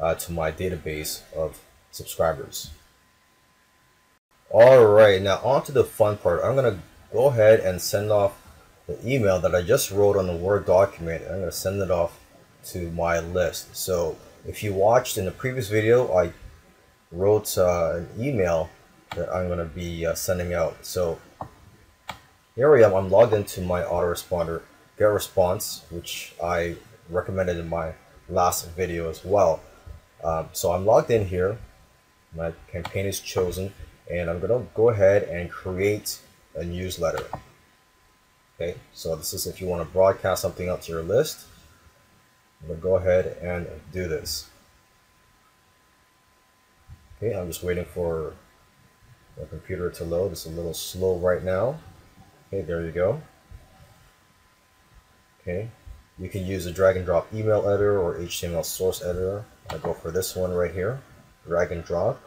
uh, 0.00 0.14
to 0.14 0.32
my 0.32 0.50
database 0.50 1.22
of 1.34 1.60
subscribers. 1.92 2.70
All 4.50 4.84
right, 4.84 5.22
now 5.22 5.40
on 5.44 5.62
to 5.64 5.72
the 5.72 5.84
fun 5.84 6.16
part. 6.16 6.42
I'm 6.42 6.56
gonna 6.56 6.80
go 7.12 7.26
ahead 7.26 7.60
and 7.60 7.80
send 7.80 8.10
off 8.10 8.39
the 8.90 9.14
email 9.14 9.38
that 9.38 9.54
I 9.54 9.62
just 9.62 9.90
wrote 9.90 10.16
on 10.16 10.26
the 10.26 10.36
Word 10.36 10.66
document. 10.66 11.22
I'm 11.24 11.38
going 11.38 11.42
to 11.44 11.52
send 11.52 11.80
it 11.80 11.90
off 11.90 12.18
to 12.66 12.90
my 12.90 13.20
list. 13.20 13.76
So 13.76 14.16
if 14.46 14.62
you 14.62 14.74
watched 14.74 15.16
in 15.16 15.24
the 15.24 15.30
previous 15.30 15.68
video, 15.68 16.12
I 16.12 16.32
wrote 17.12 17.56
uh, 17.56 17.98
an 17.98 18.08
email 18.18 18.68
that 19.14 19.32
I'm 19.32 19.46
going 19.46 19.58
to 19.58 19.64
be 19.64 20.06
uh, 20.06 20.14
sending 20.14 20.54
out. 20.54 20.76
So 20.84 21.18
here 22.56 22.76
I 22.76 22.82
am. 22.82 22.94
I'm 22.94 23.10
logged 23.10 23.32
into 23.32 23.60
my 23.60 23.82
autoresponder 23.82 24.62
GetResponse, 24.98 25.82
which 25.90 26.34
I 26.42 26.76
recommended 27.08 27.58
in 27.58 27.68
my 27.68 27.92
last 28.28 28.68
video 28.70 29.08
as 29.08 29.24
well. 29.24 29.60
Um, 30.24 30.48
so 30.52 30.72
I'm 30.72 30.84
logged 30.84 31.10
in 31.10 31.26
here. 31.26 31.58
My 32.34 32.52
campaign 32.70 33.06
is 33.06 33.20
chosen, 33.20 33.72
and 34.10 34.28
I'm 34.28 34.40
going 34.40 34.52
to 34.52 34.66
go 34.74 34.90
ahead 34.90 35.24
and 35.24 35.50
create 35.50 36.18
a 36.54 36.64
newsletter. 36.64 37.24
Okay, 38.60 38.76
so 38.92 39.16
this 39.16 39.32
is 39.32 39.46
if 39.46 39.58
you 39.58 39.66
want 39.66 39.80
to 39.80 39.90
broadcast 39.90 40.42
something 40.42 40.68
out 40.68 40.82
to 40.82 40.92
your 40.92 41.02
list. 41.02 41.46
I'm 42.60 42.68
going 42.68 42.78
to 42.78 42.82
go 42.82 42.96
ahead 42.96 43.38
and 43.40 43.66
do 43.90 44.06
this. 44.06 44.50
Okay, 47.16 47.34
I'm 47.34 47.46
just 47.46 47.62
waiting 47.62 47.86
for 47.86 48.34
the 49.38 49.46
computer 49.46 49.88
to 49.88 50.04
load. 50.04 50.32
It's 50.32 50.44
a 50.44 50.50
little 50.50 50.74
slow 50.74 51.16
right 51.16 51.42
now. 51.42 51.78
Okay, 52.48 52.60
there 52.60 52.84
you 52.84 52.92
go. 52.92 53.22
Okay, 55.40 55.70
you 56.18 56.28
can 56.28 56.44
use 56.44 56.66
a 56.66 56.70
drag 56.70 56.98
and 56.98 57.06
drop 57.06 57.32
email 57.32 57.66
editor 57.66 57.98
or 57.98 58.18
HTML 58.18 58.64
source 58.64 59.02
editor. 59.02 59.42
I 59.70 59.78
go 59.78 59.94
for 59.94 60.10
this 60.10 60.36
one 60.36 60.52
right 60.52 60.72
here, 60.72 61.00
drag 61.46 61.72
and 61.72 61.82
drop. 61.82 62.20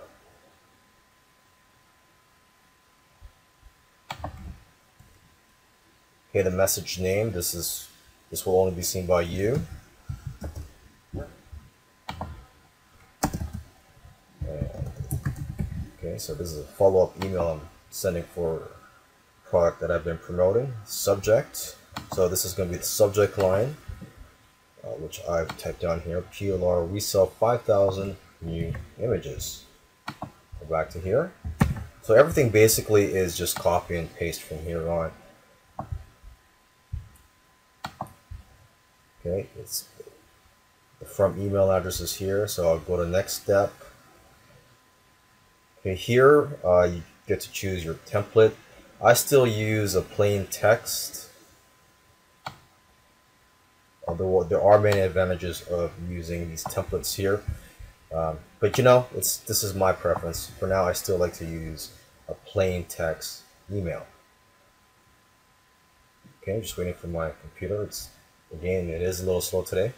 Okay, 6.35 6.41
the 6.41 6.49
message 6.49 6.97
name, 6.97 7.31
this 7.31 7.53
is 7.53 7.87
this 8.31 8.43
will 8.43 8.59
only 8.59 8.71
be 8.71 8.81
seen 8.81 9.05
by 9.05 9.21
you. 9.21 9.61
Okay, 15.99 16.17
so 16.17 16.33
this 16.33 16.51
is 16.51 16.57
a 16.57 16.63
follow-up 16.63 17.23
email 17.23 17.49
I'm 17.49 17.61
sending 17.91 18.23
for 18.23 18.63
product 19.45 19.79
that 19.81 19.91
I've 19.91 20.03
been 20.03 20.17
promoting. 20.17 20.73
Subject. 20.85 21.75
So 22.13 22.27
this 22.27 22.45
is 22.45 22.53
going 22.53 22.69
to 22.69 22.73
be 22.73 22.79
the 22.79 22.83
subject 22.83 23.37
line, 23.37 23.77
uh, 24.83 24.87
which 24.87 25.21
I've 25.29 25.55
typed 25.59 25.81
down 25.81 26.01
here. 26.01 26.23
PLR 26.33 26.91
resell 26.91 27.27
5,000 27.27 28.17
new 28.41 28.73
images. 28.99 29.65
Go 30.19 30.65
back 30.67 30.89
to 30.89 30.99
here. 30.99 31.31
So 32.01 32.15
everything 32.15 32.49
basically 32.49 33.13
is 33.13 33.37
just 33.37 33.55
copy 33.55 33.97
and 33.97 34.11
paste 34.15 34.41
from 34.41 34.57
here 34.63 34.89
on. 34.89 35.11
Okay, 39.25 39.47
it's 39.57 39.87
the 40.99 41.05
from 41.05 41.41
email 41.41 41.71
address 41.71 42.01
is 42.01 42.15
here, 42.15 42.45
so 42.47 42.67
I'll 42.67 42.79
go 42.79 42.97
to 42.97 43.09
next 43.09 43.41
step. 43.41 43.73
Okay, 45.79 45.95
here 45.95 46.57
uh, 46.63 46.83
you 46.83 47.03
get 47.25 47.39
to 47.41 47.51
choose 47.51 47.85
your 47.85 47.95
template. 47.95 48.53
I 49.01 49.13
still 49.13 49.47
use 49.47 49.95
a 49.95 50.01
plain 50.01 50.47
text, 50.47 51.29
although 54.07 54.43
there 54.43 54.61
are 54.61 54.79
many 54.79 54.99
advantages 54.99 55.61
of 55.63 55.91
using 56.09 56.49
these 56.49 56.63
templates 56.65 57.15
here. 57.15 57.43
Um, 58.13 58.39
but 58.59 58.77
you 58.77 58.83
know, 58.83 59.07
it's 59.15 59.37
this 59.37 59.63
is 59.63 59.73
my 59.73 59.93
preference. 59.93 60.49
For 60.59 60.67
now, 60.67 60.83
I 60.83 60.93
still 60.93 61.17
like 61.17 61.33
to 61.35 61.45
use 61.45 61.91
a 62.27 62.33
plain 62.33 62.83
text 62.85 63.43
email. 63.71 64.05
Okay, 66.41 66.55
I'm 66.55 66.61
just 66.61 66.77
waiting 66.77 66.93
for 66.93 67.07
my 67.07 67.31
computer. 67.41 67.83
It's 67.83 68.09
again, 68.53 68.89
it 68.89 69.01
is 69.01 69.21
a 69.21 69.25
little 69.25 69.41
slow 69.41 69.63
today. 69.63 69.93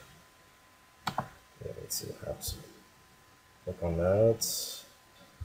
Yeah, 1.08 1.72
let's 1.82 1.96
see 1.96 2.08
what 2.08 2.20
happens. 2.20 2.58
Click 3.64 3.78
on 3.84 3.98
that. 3.98 4.44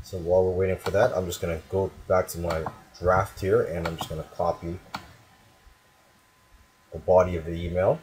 So 0.02 0.18
while 0.18 0.44
we're 0.44 0.52
waiting 0.52 0.76
for 0.76 0.90
that, 0.92 1.16
I'm 1.16 1.26
just 1.26 1.40
gonna 1.40 1.60
go 1.70 1.90
back 2.08 2.28
to 2.28 2.38
my 2.38 2.64
draft 2.98 3.40
here 3.40 3.62
and 3.62 3.86
I'm 3.86 3.96
just 3.96 4.08
gonna 4.08 4.24
copy 4.34 4.78
the 6.92 6.98
body 6.98 7.36
of 7.36 7.44
the 7.44 7.52
email. 7.52 8.00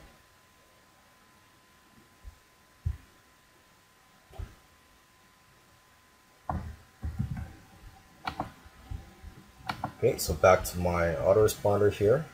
Okay, 9.97 10.17
so 10.17 10.33
back 10.35 10.63
to 10.65 10.77
my 10.77 11.15
autoresponder 11.15 11.91
here. 11.91 12.25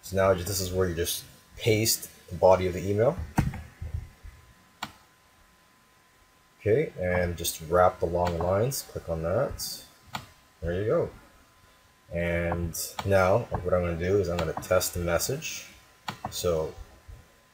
So 0.00 0.16
now 0.16 0.32
this 0.32 0.60
is 0.60 0.72
where 0.72 0.88
you 0.88 0.94
just 0.94 1.24
paste 1.60 2.08
the 2.28 2.34
body 2.36 2.66
of 2.66 2.72
the 2.72 2.90
email. 2.90 3.16
Okay, 6.60 6.92
and 7.00 7.36
just 7.36 7.60
wrap 7.68 8.00
the 8.00 8.06
long 8.06 8.38
lines. 8.38 8.82
Click 8.82 9.08
on 9.08 9.22
that. 9.22 9.82
There 10.60 10.74
you 10.74 10.86
go. 10.86 11.10
And 12.12 12.76
now 13.06 13.38
what 13.62 13.72
I'm 13.72 13.82
going 13.82 13.98
to 13.98 14.08
do 14.08 14.18
is 14.18 14.28
I'm 14.28 14.36
going 14.36 14.52
to 14.52 14.60
test 14.60 14.94
the 14.94 15.00
message. 15.00 15.66
So 16.30 16.74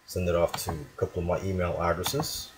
send 0.07 0.29
it 0.29 0.35
off 0.35 0.53
to 0.65 0.71
a 0.71 0.97
couple 0.97 1.21
of 1.21 1.27
my 1.29 1.41
email 1.43 1.77
addresses. 1.81 2.51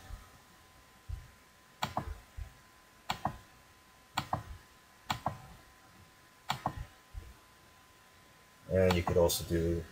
And 8.70 8.94
you 8.94 9.02
could 9.02 9.16
also 9.16 9.44
do 9.44 9.82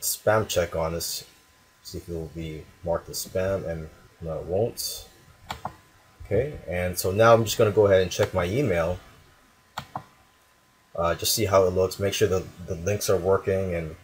spam 0.00 0.48
check 0.48 0.76
on 0.76 0.92
this, 0.92 1.24
see 1.82 1.98
if 1.98 2.08
it 2.08 2.12
will 2.12 2.30
be 2.34 2.64
marked 2.84 3.08
as 3.08 3.26
spam, 3.26 3.66
and 3.68 3.88
no, 4.20 4.38
it 4.38 4.44
won't. 4.44 5.08
Okay, 6.24 6.58
and 6.68 6.98
so 6.98 7.10
now 7.10 7.34
I'm 7.34 7.44
just 7.44 7.58
going 7.58 7.70
to 7.70 7.74
go 7.74 7.86
ahead 7.86 8.02
and 8.02 8.10
check 8.10 8.32
my 8.32 8.44
email. 8.44 8.98
Uh, 10.94 11.14
just 11.14 11.34
see 11.34 11.46
how 11.46 11.64
it 11.64 11.70
looks, 11.70 11.98
make 11.98 12.14
sure 12.14 12.28
the, 12.28 12.44
the 12.66 12.74
links 12.74 13.08
are 13.08 13.16
working, 13.16 13.74
and 13.74 13.96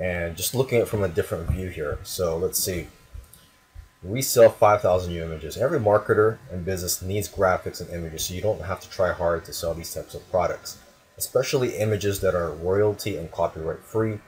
and 0.00 0.36
just 0.36 0.54
looking 0.54 0.78
at 0.78 0.84
it 0.84 0.88
from 0.88 1.04
a 1.04 1.08
different 1.08 1.48
view 1.50 1.68
here. 1.68 1.98
So 2.02 2.36
let's 2.36 2.58
see. 2.58 2.88
We 4.02 4.22
sell 4.22 4.50
5,000 4.50 5.12
new 5.12 5.22
images. 5.22 5.56
Every 5.56 5.78
marketer 5.78 6.38
and 6.50 6.64
business 6.64 7.00
needs 7.00 7.28
graphics 7.28 7.80
and 7.80 7.88
images, 7.90 8.26
so 8.26 8.34
you 8.34 8.42
don't 8.42 8.60
have 8.60 8.80
to 8.80 8.90
try 8.90 9.12
hard 9.12 9.44
to 9.44 9.52
sell 9.52 9.72
these 9.72 9.94
types 9.94 10.14
of 10.14 10.28
products 10.30 10.78
especially 11.16 11.76
images 11.76 12.20
that 12.20 12.34
are 12.34 12.50
royalty 12.50 13.16
and 13.16 13.30
copyright 13.30 13.80
free. 13.80 14.18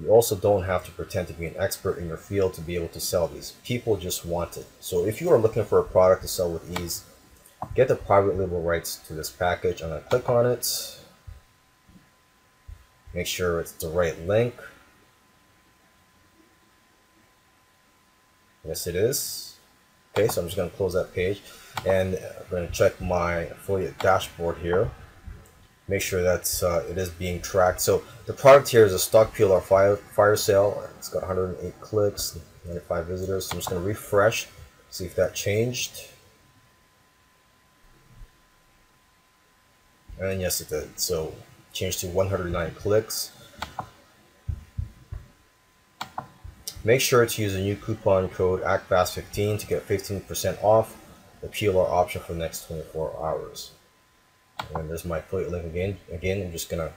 You 0.00 0.10
also 0.10 0.36
don't 0.36 0.64
have 0.64 0.84
to 0.84 0.90
pretend 0.90 1.28
to 1.28 1.32
be 1.32 1.46
an 1.46 1.54
expert 1.58 1.98
in 1.98 2.06
your 2.06 2.18
field 2.18 2.52
to 2.54 2.60
be 2.60 2.76
able 2.76 2.88
to 2.88 3.00
sell 3.00 3.28
these. 3.28 3.52
People 3.64 3.96
just 3.96 4.26
want 4.26 4.56
it. 4.56 4.66
So 4.80 5.06
if 5.06 5.20
you 5.20 5.30
are 5.30 5.38
looking 5.38 5.64
for 5.64 5.78
a 5.78 5.84
product 5.84 6.22
to 6.22 6.28
sell 6.28 6.50
with 6.50 6.80
ease, 6.80 7.04
get 7.74 7.88
the 7.88 7.96
private 7.96 8.38
label 8.38 8.60
rights 8.60 8.96
to 9.06 9.14
this 9.14 9.30
package. 9.30 9.80
I'm 9.80 9.88
going 9.88 10.02
to 10.02 10.08
click 10.08 10.28
on 10.28 10.44
it. 10.44 11.00
Make 13.14 13.26
sure 13.26 13.60
it's 13.60 13.72
the 13.72 13.88
right 13.88 14.18
link. 14.26 14.54
Yes, 18.66 18.86
it 18.86 18.96
is. 18.96 19.56
Okay, 20.14 20.28
so 20.28 20.42
I'm 20.42 20.48
just 20.48 20.56
going 20.56 20.70
to 20.70 20.76
close 20.76 20.92
that 20.92 21.14
page 21.14 21.40
and 21.86 22.16
I'm 22.16 22.50
going 22.50 22.66
to 22.66 22.72
check 22.72 23.00
my 23.00 23.32
affiliate 23.42 23.98
dashboard 23.98 24.58
here 24.58 24.90
make 25.88 26.02
sure 26.02 26.22
that 26.22 26.62
uh, 26.62 26.88
it 26.90 26.98
is 26.98 27.10
being 27.10 27.40
tracked. 27.40 27.80
So 27.80 28.02
the 28.26 28.32
product 28.32 28.68
here 28.68 28.84
is 28.84 28.92
a 28.92 28.98
stock 28.98 29.34
PLR 29.34 29.62
fire, 29.62 29.96
fire 29.96 30.36
sale. 30.36 30.88
It's 30.98 31.08
got 31.08 31.22
108 31.22 31.80
clicks, 31.80 32.38
95 32.66 33.06
visitors. 33.06 33.46
So 33.46 33.52
I'm 33.52 33.58
just 33.58 33.70
going 33.70 33.82
to 33.82 33.86
refresh, 33.86 34.48
see 34.90 35.04
if 35.04 35.14
that 35.16 35.34
changed. 35.34 36.08
And 40.18 40.40
yes, 40.40 40.60
it 40.60 40.68
did. 40.68 40.98
So 40.98 41.34
changed 41.72 42.00
to 42.00 42.08
109 42.08 42.74
clicks. 42.74 43.32
Make 46.84 47.00
sure 47.00 47.26
to 47.26 47.42
use 47.42 47.54
a 47.54 47.60
new 47.60 47.76
coupon 47.76 48.28
code 48.28 48.62
ACTFAST15 48.62 49.58
to 49.60 49.66
get 49.66 49.86
15% 49.88 50.62
off 50.62 50.96
the 51.40 51.48
PLR 51.48 51.90
option 51.90 52.22
for 52.22 52.32
the 52.32 52.38
next 52.38 52.66
24 52.66 53.16
hours. 53.20 53.72
And 54.74 54.88
there's 54.88 55.04
my 55.04 55.18
affiliate 55.18 55.50
link 55.50 55.66
again. 55.66 55.98
Again, 56.12 56.42
I'm 56.42 56.52
just 56.52 56.68
gonna 56.68 56.92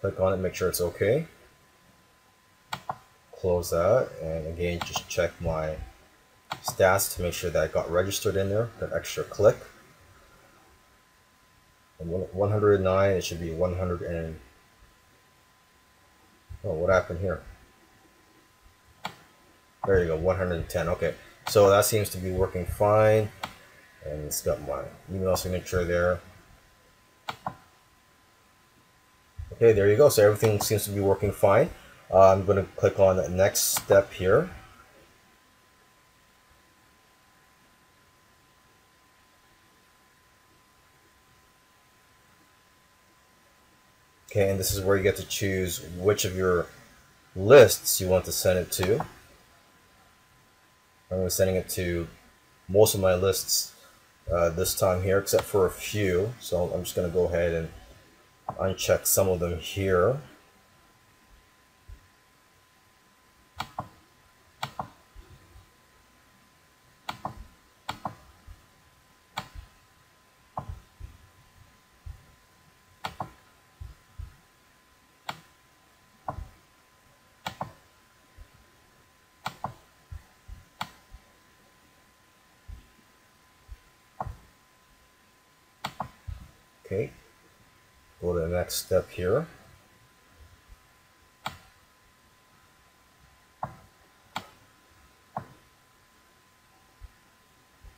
click 0.00 0.18
on 0.20 0.32
it, 0.32 0.36
make 0.38 0.54
sure 0.54 0.68
it's 0.68 0.80
okay. 0.80 1.26
Close 3.32 3.70
that, 3.70 4.08
and 4.22 4.46
again, 4.46 4.80
just 4.84 5.08
check 5.08 5.32
my 5.40 5.76
stats 6.62 7.16
to 7.16 7.22
make 7.22 7.34
sure 7.34 7.50
that 7.50 7.62
I 7.62 7.66
got 7.66 7.90
registered 7.90 8.36
in 8.36 8.48
there, 8.48 8.70
that 8.80 8.92
extra 8.92 9.24
click. 9.24 9.56
And 11.98 12.10
109, 12.10 13.10
it 13.10 13.24
should 13.24 13.40
be 13.40 13.52
100 13.52 14.02
and, 14.02 14.38
oh, 16.64 16.72
what 16.72 16.90
happened 16.90 17.20
here? 17.20 17.42
There 19.86 20.00
you 20.00 20.06
go, 20.06 20.16
110, 20.16 20.88
okay. 20.90 21.14
So 21.48 21.68
that 21.70 21.84
seems 21.84 22.08
to 22.10 22.18
be 22.18 22.30
working 22.30 22.66
fine. 22.66 23.28
And 24.04 24.24
it's 24.24 24.42
got 24.42 24.60
my 24.66 24.82
email 25.12 25.36
signature 25.36 25.84
there. 25.84 26.20
Okay, 29.52 29.72
there 29.72 29.88
you 29.88 29.96
go. 29.96 30.08
So 30.08 30.24
everything 30.24 30.60
seems 30.60 30.84
to 30.84 30.90
be 30.90 31.00
working 31.00 31.30
fine. 31.30 31.70
Uh, 32.12 32.32
I'm 32.32 32.44
going 32.44 32.58
to 32.58 32.64
click 32.76 32.98
on 32.98 33.16
the 33.16 33.28
next 33.28 33.76
step 33.76 34.12
here. 34.12 34.50
Okay, 44.30 44.50
and 44.50 44.58
this 44.58 44.74
is 44.74 44.82
where 44.82 44.96
you 44.96 45.02
get 45.02 45.16
to 45.16 45.26
choose 45.26 45.86
which 45.98 46.24
of 46.24 46.34
your 46.34 46.66
lists 47.36 48.00
you 48.00 48.08
want 48.08 48.24
to 48.24 48.32
send 48.32 48.58
it 48.58 48.72
to. 48.72 48.98
I'm 51.10 51.18
going 51.18 51.24
to 51.24 51.30
sending 51.30 51.56
it 51.56 51.68
to 51.70 52.08
most 52.68 52.94
of 52.94 53.00
my 53.00 53.14
lists 53.14 53.74
uh, 54.30 54.50
this 54.50 54.74
time 54.74 55.02
here, 55.02 55.18
except 55.18 55.44
for 55.44 55.66
a 55.66 55.70
few. 55.70 56.32
So 56.40 56.70
I'm 56.72 56.84
just 56.84 56.94
going 56.94 57.08
to 57.08 57.14
go 57.14 57.24
ahead 57.24 57.52
and 57.52 57.68
uncheck 58.58 59.06
some 59.06 59.28
of 59.28 59.40
them 59.40 59.58
here. 59.58 60.18
Okay, 86.92 87.10
go 88.20 88.34
to 88.34 88.40
the 88.40 88.48
next 88.48 88.84
step 88.84 89.10
here. 89.10 89.46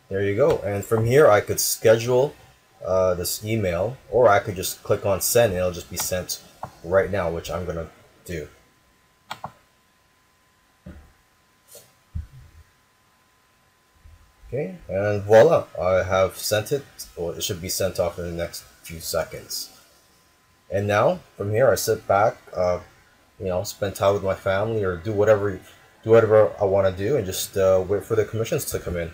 There 0.09 0.23
you 0.23 0.37
go. 0.37 0.59
And 0.59 0.85
from 0.85 1.07
here, 1.07 1.29
I 1.29 1.41
could 1.41 1.59
schedule 1.59 2.37
uh, 2.87 3.15
this 3.15 3.45
email, 3.45 3.97
or 4.13 4.29
I 4.29 4.39
could 4.39 4.55
just 4.55 4.85
click 4.85 5.05
on 5.05 5.21
send 5.21 5.55
and 5.55 5.59
it'll 5.59 5.73
just 5.73 5.91
be 5.91 5.97
sent 5.97 6.41
right 6.85 7.11
now, 7.11 7.33
which 7.33 7.51
I'm 7.51 7.65
going 7.65 7.79
to 7.79 7.89
do. 8.25 8.47
Okay, 14.47 14.77
and 14.89 15.25
voila, 15.25 15.65
I 15.81 16.05
have 16.05 16.37
sent 16.37 16.71
it, 16.71 16.85
or 17.17 17.35
it 17.35 17.43
should 17.43 17.61
be 17.61 17.69
sent 17.69 17.99
off 17.99 18.21
in 18.21 18.25
the 18.27 18.31
next 18.31 18.63
few 18.85 19.01
seconds. 19.01 19.71
And 20.71 20.87
now, 20.87 21.21
from 21.37 21.51
here, 21.51 21.71
I 21.71 21.75
sit 21.75 22.07
back, 22.07 22.37
uh, 22.55 22.81
you 23.39 23.47
know, 23.47 23.63
spend 23.65 23.95
time 23.95 24.15
with 24.15 24.23
my 24.23 24.35
family 24.35 24.85
or 24.85 24.97
do 24.97 25.13
whatever, 25.13 25.61
do 26.03 26.11
whatever 26.11 26.53
I 26.61 26.65
want 26.65 26.95
to 26.95 27.05
do 27.05 27.17
and 27.17 27.27
just 27.27 27.57
uh, 27.57 27.83
wait 27.87 28.05
for 28.05 28.17
the 28.17 28.25
commissions 28.25 28.65
to 28.67 28.79
come 28.79 28.97
in. 28.97 29.11